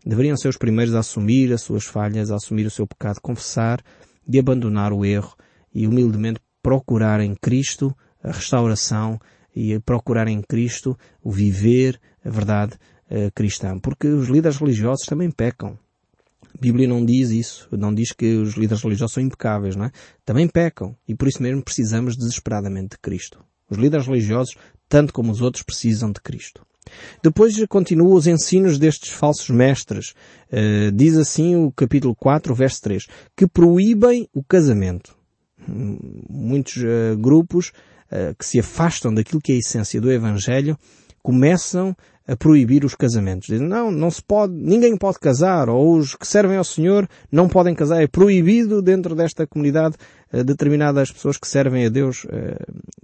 Deveriam 0.05 0.37
ser 0.37 0.49
os 0.49 0.57
primeiros 0.57 0.93
a 0.95 0.99
assumir 0.99 1.51
as 1.53 1.61
suas 1.61 1.85
falhas, 1.85 2.29
a 2.29 2.35
assumir 2.35 2.65
o 2.65 2.71
seu 2.71 2.85
pecado, 2.85 3.21
confessar, 3.21 3.81
de 4.27 4.39
abandonar 4.39 4.91
o 4.91 5.05
erro 5.05 5.33
e 5.73 5.87
humildemente 5.87 6.39
procurar 6.61 7.21
em 7.21 7.33
Cristo 7.33 7.95
a 8.21 8.31
restauração 8.31 9.19
e 9.55 9.79
procurar 9.79 10.27
em 10.27 10.41
Cristo 10.41 10.97
o 11.23 11.31
viver 11.31 11.99
a 12.23 12.29
verdade 12.29 12.73
cristã. 13.33 13.79
Porque 13.79 14.07
os 14.07 14.27
líderes 14.27 14.57
religiosos 14.57 15.05
também 15.05 15.31
pecam. 15.31 15.79
A 16.57 16.59
Bíblia 16.59 16.87
não 16.87 17.05
diz 17.05 17.29
isso, 17.29 17.67
não 17.71 17.93
diz 17.93 18.11
que 18.11 18.35
os 18.35 18.55
líderes 18.55 18.81
religiosos 18.83 19.13
são 19.13 19.21
impecáveis, 19.21 19.75
não 19.75 19.85
é? 19.85 19.91
Também 20.25 20.47
pecam 20.47 20.95
e 21.07 21.13
por 21.13 21.27
isso 21.27 21.43
mesmo 21.43 21.61
precisamos 21.61 22.17
desesperadamente 22.17 22.95
de 22.95 22.97
Cristo. 22.97 23.39
Os 23.69 23.77
líderes 23.77 24.07
religiosos, 24.07 24.55
tanto 24.89 25.13
como 25.13 25.31
os 25.31 25.39
outros, 25.39 25.61
precisam 25.61 26.11
de 26.11 26.19
Cristo. 26.19 26.65
Depois 27.21 27.53
continua 27.67 28.15
os 28.15 28.25
ensinos 28.25 28.79
destes 28.79 29.11
falsos 29.11 29.49
mestres. 29.51 30.15
Uh, 30.51 30.91
diz 30.91 31.15
assim 31.15 31.55
o 31.55 31.71
capítulo 31.71 32.15
4, 32.15 32.55
verso 32.55 32.81
3, 32.81 33.05
que 33.35 33.45
proíbem 33.45 34.27
o 34.33 34.43
casamento. 34.43 35.15
Muitos 35.67 36.77
uh, 36.77 37.17
grupos 37.19 37.71
uh, 38.11 38.33
que 38.35 38.45
se 38.45 38.59
afastam 38.59 39.13
daquilo 39.13 39.41
que 39.41 39.51
é 39.51 39.55
a 39.55 39.59
essência 39.59 40.01
do 40.01 40.11
Evangelho 40.11 40.75
começam 41.21 41.95
a 42.27 42.35
proibir 42.35 42.83
os 42.83 42.93
casamentos. 42.93 43.47
Dizem, 43.47 43.67
não, 43.67 43.89
não 43.89 44.11
se 44.11 44.21
pode, 44.21 44.53
ninguém 44.53 44.97
pode 44.97 45.19
casar, 45.19 45.69
ou 45.69 45.97
os 45.97 46.13
que 46.15 46.27
servem 46.27 46.57
ao 46.57 46.63
Senhor 46.63 47.07
não 47.31 47.47
podem 47.47 47.73
casar. 47.73 48.01
É 48.01 48.07
proibido 48.07 48.81
dentro 48.81 49.15
desta 49.15 49.47
comunidade 49.47 49.95
uh, 50.33 50.43
determinadas 50.43 51.11
pessoas 51.11 51.37
que 51.37 51.47
servem 51.47 51.85
a 51.85 51.89
Deus 51.89 52.25
uh, 52.25 52.29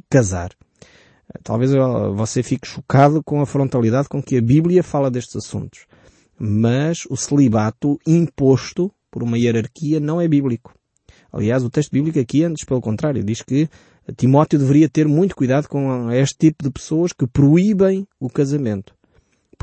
casar. 0.09 0.51
Talvez 1.41 1.71
você 2.15 2.43
fique 2.43 2.67
chocado 2.67 3.23
com 3.23 3.41
a 3.41 3.45
frontalidade 3.45 4.09
com 4.09 4.21
que 4.21 4.37
a 4.37 4.41
Bíblia 4.41 4.83
fala 4.83 5.09
destes 5.09 5.37
assuntos. 5.37 5.87
Mas 6.37 7.05
o 7.09 7.15
celibato 7.15 7.97
imposto 8.05 8.91
por 9.09 9.23
uma 9.23 9.37
hierarquia 9.37 9.99
não 9.99 10.19
é 10.19 10.27
bíblico. 10.27 10.73
Aliás, 11.31 11.63
o 11.63 11.69
texto 11.69 11.91
bíblico 11.91 12.19
aqui, 12.19 12.43
antes 12.43 12.63
pelo 12.63 12.81
contrário, 12.81 13.23
diz 13.23 13.41
que 13.41 13.67
Timóteo 14.15 14.59
deveria 14.59 14.89
ter 14.89 15.07
muito 15.07 15.35
cuidado 15.35 15.67
com 15.67 16.11
este 16.11 16.37
tipo 16.37 16.63
de 16.63 16.69
pessoas 16.69 17.13
que 17.13 17.25
proíbem 17.25 18.05
o 18.19 18.29
casamento. 18.29 18.93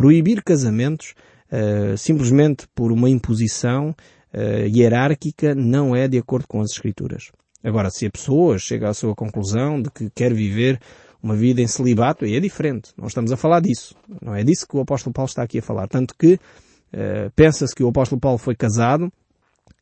Proibir 0.00 0.42
casamentos 0.42 1.12
uh, 1.52 1.95
simplesmente 1.95 2.66
por 2.75 2.90
uma 2.90 3.11
imposição 3.11 3.90
uh, 4.33 4.66
hierárquica 4.66 5.54
não 5.54 5.95
é 5.95 6.09
de 6.09 6.16
acordo 6.16 6.47
com 6.49 6.62
as 6.62 6.71
Escrituras. 6.71 7.25
Agora, 7.62 7.90
se 7.90 8.07
a 8.07 8.11
pessoa 8.11 8.59
chega 8.59 8.88
à 8.88 8.95
sua 8.95 9.14
conclusão 9.14 9.83
de 9.83 9.90
que 9.90 10.09
quer 10.09 10.33
viver 10.33 10.80
uma 11.23 11.37
vida 11.37 11.61
em 11.61 11.66
celibato, 11.66 12.25
aí 12.25 12.35
é 12.35 12.40
diferente. 12.40 12.92
Não 12.97 13.09
estamos 13.09 13.30
a 13.30 13.37
falar 13.37 13.61
disso. 13.61 13.95
Não 14.23 14.35
é 14.35 14.42
disso 14.42 14.66
que 14.66 14.75
o 14.75 14.80
apóstolo 14.80 15.12
Paulo 15.12 15.28
está 15.28 15.42
aqui 15.42 15.59
a 15.59 15.62
falar. 15.62 15.87
Tanto 15.87 16.14
que 16.19 16.33
uh, 16.33 17.30
pensa-se 17.37 17.75
que 17.75 17.85
o 17.85 17.88
apóstolo 17.88 18.19
Paulo 18.19 18.38
foi 18.38 18.57
casado 18.57 19.12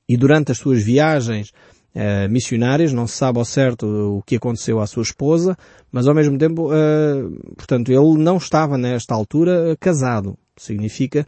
e 0.08 0.16
durante 0.16 0.50
as 0.50 0.58
suas 0.58 0.82
viagens 0.82 1.52
uh, 1.94 2.30
missionárias, 2.30 2.92
não 2.92 3.06
se 3.06 3.16
sabe 3.16 3.38
ao 3.38 3.44
certo 3.44 3.86
o 4.18 4.22
que 4.22 4.36
aconteceu 4.36 4.80
à 4.80 4.86
sua 4.86 5.02
esposa, 5.02 5.56
mas 5.90 6.06
ao 6.06 6.14
mesmo 6.14 6.36
tempo, 6.38 6.72
uh, 6.72 7.54
portanto, 7.56 7.90
ele 7.90 8.18
não 8.18 8.36
estava 8.36 8.76
nesta 8.78 9.14
altura 9.14 9.76
casado. 9.78 10.36
Significa 10.56 11.26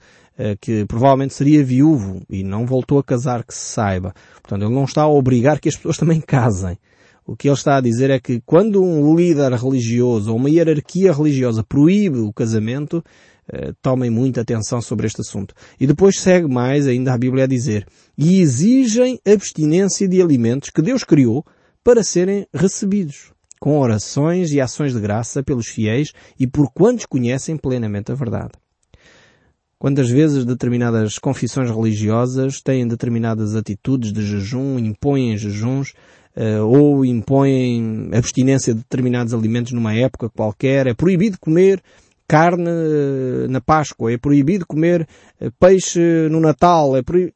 que 0.59 0.87
provavelmente 0.87 1.35
seria 1.35 1.63
viúvo 1.63 2.23
e 2.31 2.43
não 2.43 2.65
voltou 2.65 2.99
a 2.99 3.05
casar, 3.05 3.45
que 3.45 3.53
se 3.53 3.75
saiba. 3.75 4.15
Portanto, 4.41 4.65
ele 4.65 4.75
não 4.75 4.85
está 4.85 5.03
a 5.03 5.09
obrigar 5.09 5.61
que 5.61 5.69
as 5.69 5.77
pessoas 5.77 5.99
também 5.99 6.19
casem. 6.19 6.79
O 7.27 7.37
que 7.37 7.47
ele 7.47 7.55
está 7.55 7.77
a 7.77 7.81
dizer 7.81 8.11
é 8.11 8.19
que 8.19 8.41
quando 8.45 8.83
um 8.83 9.15
líder 9.15 9.53
religioso 9.53 10.33
ou 10.33 10.37
uma 10.37 10.51
hierarquia 10.51 11.13
religiosa 11.13 11.63
proíbe 11.63 12.19
o 12.19 12.33
casamento, 12.33 13.05
eh, 13.53 13.73
tomem 13.83 14.11
muita 14.11 14.41
atenção 14.43 14.81
sobre 14.81 15.07
este 15.07 15.21
assunto. 15.21 15.55
E 15.79 15.87
depois 15.87 16.19
segue 16.21 16.49
mais 16.49 16.87
ainda 16.87 17.13
a 17.13 17.19
Bíblia 17.19 17.45
a 17.45 17.47
dizer, 17.47 17.87
e 18.17 18.41
exigem 18.41 19.19
abstinência 19.27 20.09
de 20.09 20.23
alimentos 20.23 20.71
que 20.71 20.83
Deus 20.83 21.05
criou 21.05 21.45
para 21.83 22.05
serem 22.05 22.47
recebidos, 22.55 23.33
com 23.59 23.79
orações 23.79 24.53
e 24.53 24.61
ações 24.61 24.93
de 24.93 25.01
graça 25.01 25.43
pelos 25.43 25.67
fiéis 25.67 26.13
e 26.39 26.47
por 26.47 26.71
quantos 26.73 27.07
conhecem 27.07 27.57
plenamente 27.57 28.13
a 28.13 28.15
verdade. 28.15 28.53
Quantas 29.79 30.11
vezes 30.11 30.45
determinadas 30.45 31.19
confissões 31.19 31.71
religiosas 31.71 32.61
têm 32.61 32.87
determinadas 32.87 33.57
atitudes 33.57 34.13
de 34.13 34.23
jejum, 34.23 34.79
impõem 34.79 35.39
jejuns, 35.39 35.95
uh, 36.37 36.63
ou 36.67 37.03
impõem 37.03 38.11
abstinência 38.13 38.75
de 38.75 38.81
determinados 38.81 39.33
alimentos 39.33 39.73
numa 39.73 39.95
época 39.95 40.29
qualquer, 40.29 40.87
é 40.87 40.93
proibido 40.93 41.39
comer 41.41 41.83
carne 42.31 42.71
uh, 42.71 43.51
na 43.51 43.61
Páscoa, 43.61 44.13
é 44.13 44.17
proibido 44.17 44.65
comer 44.65 45.09
uh, 45.41 45.51
peixe 45.59 46.29
no 46.31 46.39
Natal, 46.39 46.97
é 46.97 47.03
proibido... 47.03 47.35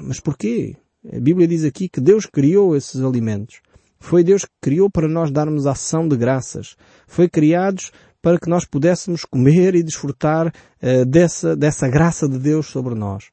Mas 0.00 0.18
porquê? 0.18 0.76
A 1.14 1.20
Bíblia 1.20 1.46
diz 1.46 1.62
aqui 1.62 1.90
que 1.90 2.00
Deus 2.00 2.24
criou 2.24 2.74
esses 2.74 3.02
alimentos. 3.02 3.60
Foi 3.98 4.24
Deus 4.24 4.46
que 4.46 4.52
criou 4.58 4.88
para 4.88 5.06
nós 5.06 5.30
darmos 5.30 5.66
ação 5.66 6.08
de 6.08 6.16
graças. 6.16 6.74
Foi 7.06 7.28
criados 7.28 7.92
para 8.22 8.38
que 8.38 8.48
nós 8.48 8.64
pudéssemos 8.64 9.26
comer 9.26 9.74
e 9.74 9.82
desfrutar 9.82 10.46
uh, 10.46 11.04
dessa, 11.04 11.54
dessa 11.54 11.86
graça 11.86 12.26
de 12.26 12.38
Deus 12.38 12.66
sobre 12.66 12.94
nós. 12.94 13.24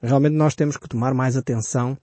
Realmente 0.00 0.36
nós 0.36 0.54
temos 0.54 0.76
que 0.76 0.88
tomar 0.88 1.14
mais 1.14 1.36
atenção 1.36 1.98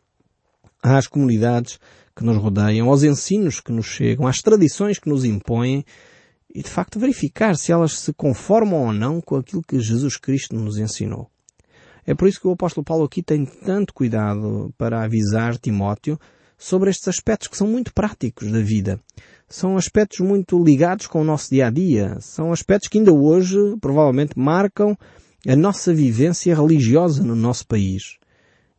às 0.84 1.08
comunidades 1.08 1.80
que 2.14 2.26
nos 2.26 2.36
rodeiam, 2.36 2.90
aos 2.90 3.04
ensinos 3.04 3.62
que 3.62 3.72
nos 3.72 3.86
chegam, 3.86 4.28
às 4.28 4.42
tradições 4.42 5.00
que 5.00 5.08
nos 5.08 5.24
impõem 5.24 5.86
e 6.54 6.62
de 6.62 6.70
facto 6.70 7.00
verificar 7.00 7.56
se 7.56 7.72
elas 7.72 8.00
se 8.00 8.14
conformam 8.14 8.88
ou 8.88 8.94
não 8.94 9.22
com 9.22 9.36
aquilo 9.36 9.62
que 9.62 9.80
Jesus 9.80 10.18
Cristo 10.18 10.56
nos 10.56 10.78
ensinou. 10.78 11.30
É 12.06 12.16
por 12.16 12.28
isso 12.28 12.42
que 12.42 12.48
o 12.48 12.52
apóstolo 12.52 12.84
Paulo 12.84 13.06
aqui 13.06 13.22
tem 13.22 13.46
tanto 13.46 13.94
cuidado 13.94 14.74
para 14.78 15.04
avisar 15.04 15.58
Timóteo 15.58 16.20
sobre 16.58 16.90
estes 16.90 17.08
aspectos 17.08 17.48
que 17.48 17.58
são 17.58 17.68
muito 17.68 17.94
práticos 17.94 18.52
da 18.52 18.60
vida 18.60 19.00
são 19.52 19.76
aspectos 19.76 20.20
muito 20.20 20.64
ligados 20.64 21.08
com 21.08 21.22
o 21.22 21.26
nosso 21.26 21.50
dia 21.50 21.68
a 21.68 21.70
dia. 21.70 22.18
São 22.22 22.52
aspectos 22.52 22.90
que 22.90 22.98
ainda 22.98 23.12
hoje 23.12 23.58
provavelmente 23.80 24.38
marcam 24.38 24.98
a 25.48 25.56
nossa 25.56 25.94
vivência 25.94 26.56
religiosa 26.56 27.24
no 27.24 27.36
nosso 27.36 27.68
país. 27.68 28.18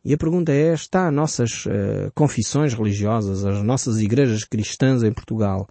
E 0.03 0.13
a 0.13 0.17
pergunta 0.17 0.51
é, 0.51 0.73
está 0.73 1.07
as 1.07 1.13
nossas 1.13 1.65
uh, 1.65 2.11
confissões 2.13 2.73
religiosas, 2.73 3.45
as 3.45 3.63
nossas 3.63 3.99
igrejas 3.99 4.43
cristãs 4.43 5.03
em 5.03 5.13
Portugal, 5.13 5.69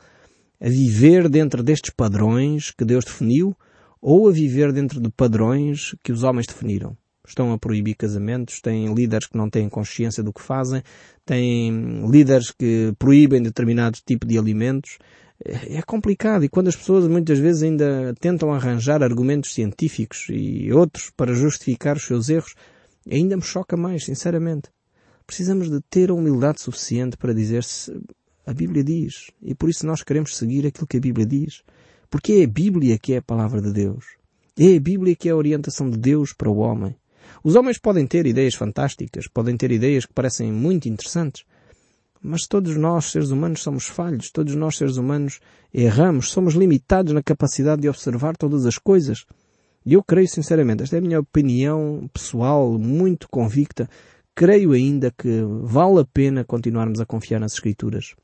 a 0.62 0.68
viver 0.68 1.28
dentro 1.28 1.60
destes 1.60 1.90
padrões 1.90 2.70
que 2.70 2.84
Deus 2.84 3.04
definiu 3.04 3.56
ou 4.00 4.28
a 4.28 4.32
viver 4.32 4.72
dentro 4.72 5.00
de 5.00 5.10
padrões 5.10 5.96
que 6.04 6.12
os 6.12 6.22
homens 6.22 6.46
definiram? 6.46 6.96
Estão 7.26 7.52
a 7.52 7.58
proibir 7.58 7.96
casamentos, 7.96 8.60
têm 8.60 8.94
líderes 8.94 9.26
que 9.26 9.36
não 9.36 9.50
têm 9.50 9.68
consciência 9.68 10.22
do 10.22 10.32
que 10.32 10.40
fazem, 10.40 10.82
têm 11.24 12.08
líderes 12.08 12.52
que 12.52 12.92
proíbem 12.96 13.42
determinado 13.42 13.98
tipo 14.06 14.24
de 14.24 14.38
alimentos. 14.38 14.98
É, 15.44 15.78
é 15.78 15.82
complicado 15.82 16.44
e 16.44 16.48
quando 16.48 16.68
as 16.68 16.76
pessoas 16.76 17.08
muitas 17.08 17.40
vezes 17.40 17.64
ainda 17.64 18.14
tentam 18.20 18.52
arranjar 18.52 19.02
argumentos 19.02 19.52
científicos 19.52 20.26
e 20.30 20.72
outros 20.72 21.10
para 21.16 21.34
justificar 21.34 21.96
os 21.96 22.04
seus 22.04 22.28
erros, 22.28 22.54
ainda 23.10 23.36
me 23.36 23.42
choca 23.42 23.76
mais, 23.76 24.04
sinceramente. 24.04 24.70
Precisamos 25.26 25.68
de 25.68 25.80
ter 25.90 26.10
a 26.10 26.14
humildade 26.14 26.60
suficiente 26.60 27.16
para 27.16 27.34
dizer 27.34 27.64
se 27.64 27.92
a 28.46 28.52
Bíblia 28.52 28.82
diz 28.82 29.30
e 29.42 29.54
por 29.54 29.68
isso 29.68 29.86
nós 29.86 30.02
queremos 30.02 30.36
seguir 30.36 30.66
aquilo 30.66 30.86
que 30.86 30.96
a 30.96 31.00
Bíblia 31.00 31.26
diz. 31.26 31.62
Porque 32.10 32.34
é 32.34 32.44
a 32.44 32.46
Bíblia 32.46 32.98
que 32.98 33.14
é 33.14 33.18
a 33.18 33.22
palavra 33.22 33.62
de 33.62 33.72
Deus. 33.72 34.04
É 34.58 34.76
a 34.76 34.80
Bíblia 34.80 35.16
que 35.16 35.28
é 35.28 35.32
a 35.32 35.36
orientação 35.36 35.88
de 35.88 35.96
Deus 35.96 36.32
para 36.32 36.50
o 36.50 36.58
homem. 36.58 36.94
Os 37.42 37.56
homens 37.56 37.78
podem 37.78 38.06
ter 38.06 38.26
ideias 38.26 38.54
fantásticas, 38.54 39.26
podem 39.26 39.56
ter 39.56 39.72
ideias 39.72 40.04
que 40.04 40.12
parecem 40.12 40.52
muito 40.52 40.88
interessantes, 40.88 41.44
mas 42.22 42.46
todos 42.46 42.76
nós, 42.76 43.06
seres 43.06 43.30
humanos, 43.30 43.62
somos 43.62 43.86
falhos, 43.86 44.30
todos 44.30 44.54
nós, 44.54 44.76
seres 44.76 44.96
humanos, 44.96 45.40
erramos, 45.72 46.30
somos 46.30 46.54
limitados 46.54 47.12
na 47.12 47.22
capacidade 47.22 47.82
de 47.82 47.88
observar 47.88 48.36
todas 48.36 48.64
as 48.66 48.78
coisas. 48.78 49.24
E 49.84 49.94
eu 49.94 50.04
creio 50.04 50.28
sinceramente, 50.28 50.84
esta 50.84 50.96
é 50.96 50.98
a 50.98 51.02
minha 51.02 51.18
opinião 51.18 52.08
pessoal, 52.12 52.78
muito 52.78 53.28
convicta, 53.28 53.88
creio 54.34 54.72
ainda 54.72 55.10
que 55.10 55.42
vale 55.62 56.00
a 56.00 56.04
pena 56.04 56.44
continuarmos 56.44 57.00
a 57.00 57.06
confiar 57.06 57.40
nas 57.40 57.54
Escrituras. 57.54 58.14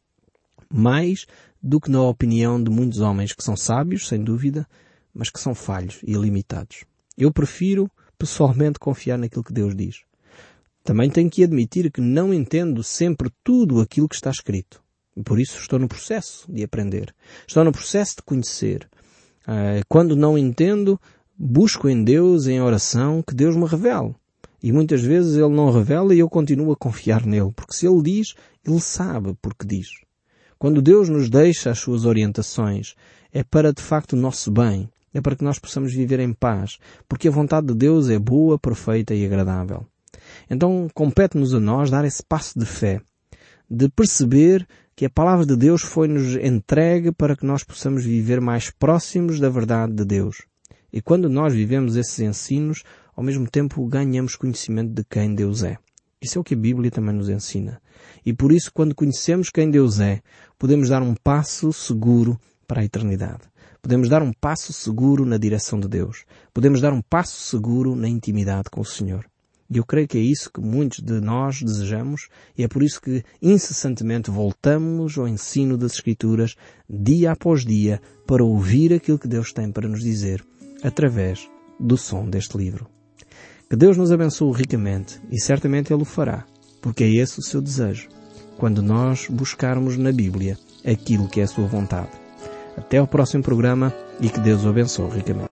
Mais 0.72 1.26
do 1.62 1.80
que 1.80 1.90
na 1.90 2.02
opinião 2.02 2.62
de 2.62 2.70
muitos 2.70 3.00
homens 3.00 3.32
que 3.32 3.42
são 3.42 3.56
sábios, 3.56 4.08
sem 4.08 4.22
dúvida, 4.22 4.66
mas 5.12 5.30
que 5.30 5.40
são 5.40 5.54
falhos 5.54 5.98
e 6.02 6.12
limitados. 6.12 6.84
Eu 7.16 7.32
prefiro 7.32 7.90
pessoalmente 8.18 8.78
confiar 8.78 9.18
naquilo 9.18 9.44
que 9.44 9.52
Deus 9.52 9.74
diz. 9.74 10.02
Também 10.84 11.10
tenho 11.10 11.28
que 11.28 11.44
admitir 11.44 11.90
que 11.90 12.00
não 12.00 12.32
entendo 12.32 12.82
sempre 12.82 13.30
tudo 13.44 13.80
aquilo 13.80 14.08
que 14.08 14.14
está 14.14 14.30
escrito. 14.30 14.82
Por 15.24 15.40
isso 15.40 15.58
estou 15.58 15.78
no 15.78 15.88
processo 15.88 16.50
de 16.50 16.62
aprender. 16.62 17.14
Estou 17.46 17.64
no 17.64 17.72
processo 17.72 18.16
de 18.16 18.22
conhecer. 18.22 18.88
Ah, 19.46 19.80
quando 19.88 20.14
não 20.14 20.38
entendo, 20.38 21.00
busco 21.36 21.88
em 21.88 22.04
Deus, 22.04 22.46
em 22.46 22.60
oração, 22.60 23.22
que 23.22 23.34
Deus 23.34 23.56
me 23.56 23.66
revele. 23.66 24.14
E 24.62 24.72
muitas 24.72 25.02
vezes 25.02 25.36
Ele 25.36 25.54
não 25.54 25.70
revela 25.70 26.14
e 26.14 26.18
eu 26.18 26.28
continuo 26.28 26.72
a 26.72 26.76
confiar 26.76 27.24
nele, 27.24 27.52
porque 27.54 27.74
se 27.74 27.86
Ele 27.86 28.02
diz, 28.02 28.34
Ele 28.64 28.80
sabe 28.80 29.36
porque 29.40 29.66
diz. 29.66 29.88
Quando 30.58 30.82
Deus 30.82 31.08
nos 31.08 31.30
deixa 31.30 31.70
as 31.70 31.78
suas 31.78 32.04
orientações, 32.04 32.96
é 33.32 33.44
para 33.44 33.72
de 33.72 33.80
facto 33.80 34.14
o 34.14 34.16
nosso 34.16 34.50
bem, 34.50 34.90
é 35.14 35.20
para 35.20 35.36
que 35.36 35.44
nós 35.44 35.58
possamos 35.58 35.92
viver 35.92 36.18
em 36.18 36.32
paz, 36.32 36.78
porque 37.08 37.28
a 37.28 37.30
vontade 37.30 37.68
de 37.68 37.74
Deus 37.74 38.10
é 38.10 38.18
boa, 38.18 38.58
perfeita 38.58 39.14
e 39.14 39.24
agradável. 39.24 39.86
Então 40.50 40.88
compete-nos 40.92 41.54
a 41.54 41.60
nós 41.60 41.90
dar 41.90 42.04
esse 42.04 42.22
passo 42.24 42.58
de 42.58 42.66
fé, 42.66 43.00
de 43.70 43.88
perceber 43.88 44.66
que 44.96 45.04
a 45.06 45.10
palavra 45.10 45.46
de 45.46 45.56
Deus 45.56 45.82
foi-nos 45.82 46.34
entregue 46.34 47.12
para 47.12 47.36
que 47.36 47.46
nós 47.46 47.62
possamos 47.62 48.04
viver 48.04 48.40
mais 48.40 48.68
próximos 48.68 49.38
da 49.38 49.48
verdade 49.48 49.92
de 49.92 50.04
Deus. 50.04 50.42
E 50.92 51.00
quando 51.00 51.28
nós 51.28 51.54
vivemos 51.54 51.94
esses 51.94 52.18
ensinos, 52.18 52.82
ao 53.14 53.22
mesmo 53.22 53.48
tempo 53.48 53.86
ganhamos 53.86 54.34
conhecimento 54.34 54.92
de 54.92 55.04
quem 55.04 55.36
Deus 55.36 55.62
é. 55.62 55.78
Isso 56.20 56.38
é 56.38 56.40
o 56.40 56.44
que 56.44 56.54
a 56.54 56.58
Bíblia 56.58 56.90
também 56.90 57.14
nos 57.14 57.28
ensina. 57.28 57.80
E 58.26 58.32
por 58.32 58.50
isso, 58.50 58.72
quando 58.72 58.94
conhecemos 58.94 59.50
quem 59.50 59.70
Deus 59.70 60.00
é, 60.00 60.20
podemos 60.58 60.88
dar 60.88 61.02
um 61.02 61.14
passo 61.14 61.72
seguro 61.72 62.38
para 62.66 62.80
a 62.80 62.84
eternidade. 62.84 63.42
Podemos 63.80 64.08
dar 64.08 64.22
um 64.22 64.32
passo 64.32 64.72
seguro 64.72 65.24
na 65.24 65.38
direção 65.38 65.78
de 65.78 65.88
Deus. 65.88 66.24
Podemos 66.52 66.80
dar 66.80 66.92
um 66.92 67.00
passo 67.00 67.40
seguro 67.40 67.94
na 67.94 68.08
intimidade 68.08 68.68
com 68.70 68.80
o 68.80 68.84
Senhor. 68.84 69.24
E 69.70 69.76
eu 69.76 69.84
creio 69.84 70.08
que 70.08 70.16
é 70.16 70.20
isso 70.20 70.50
que 70.50 70.60
muitos 70.60 71.00
de 71.00 71.20
nós 71.20 71.62
desejamos 71.62 72.28
e 72.56 72.64
é 72.64 72.68
por 72.68 72.82
isso 72.82 73.00
que 73.00 73.22
incessantemente 73.40 74.30
voltamos 74.30 75.18
ao 75.18 75.28
ensino 75.28 75.76
das 75.76 75.92
Escrituras 75.92 76.56
dia 76.88 77.32
após 77.32 77.66
dia 77.66 78.00
para 78.26 78.42
ouvir 78.42 78.94
aquilo 78.94 79.18
que 79.18 79.28
Deus 79.28 79.52
tem 79.52 79.70
para 79.70 79.86
nos 79.86 80.00
dizer 80.00 80.42
através 80.82 81.48
do 81.78 81.98
som 81.98 82.28
deste 82.28 82.56
livro. 82.56 82.97
Que 83.70 83.76
Deus 83.76 83.98
nos 83.98 84.10
abençoe 84.10 84.56
ricamente 84.56 85.20
e 85.30 85.38
certamente 85.38 85.92
Ele 85.92 86.00
o 86.00 86.06
fará, 86.06 86.44
porque 86.80 87.04
é 87.04 87.10
esse 87.10 87.38
o 87.38 87.42
seu 87.42 87.60
desejo, 87.60 88.08
quando 88.56 88.82
nós 88.82 89.26
buscarmos 89.28 89.98
na 89.98 90.10
Bíblia 90.10 90.56
aquilo 90.90 91.28
que 91.28 91.38
é 91.38 91.44
a 91.44 91.46
sua 91.46 91.66
vontade. 91.66 92.12
Até 92.78 92.96
ao 92.96 93.06
próximo 93.06 93.42
programa 93.42 93.94
e 94.22 94.30
que 94.30 94.40
Deus 94.40 94.64
o 94.64 94.70
abençoe 94.70 95.10
ricamente. 95.10 95.46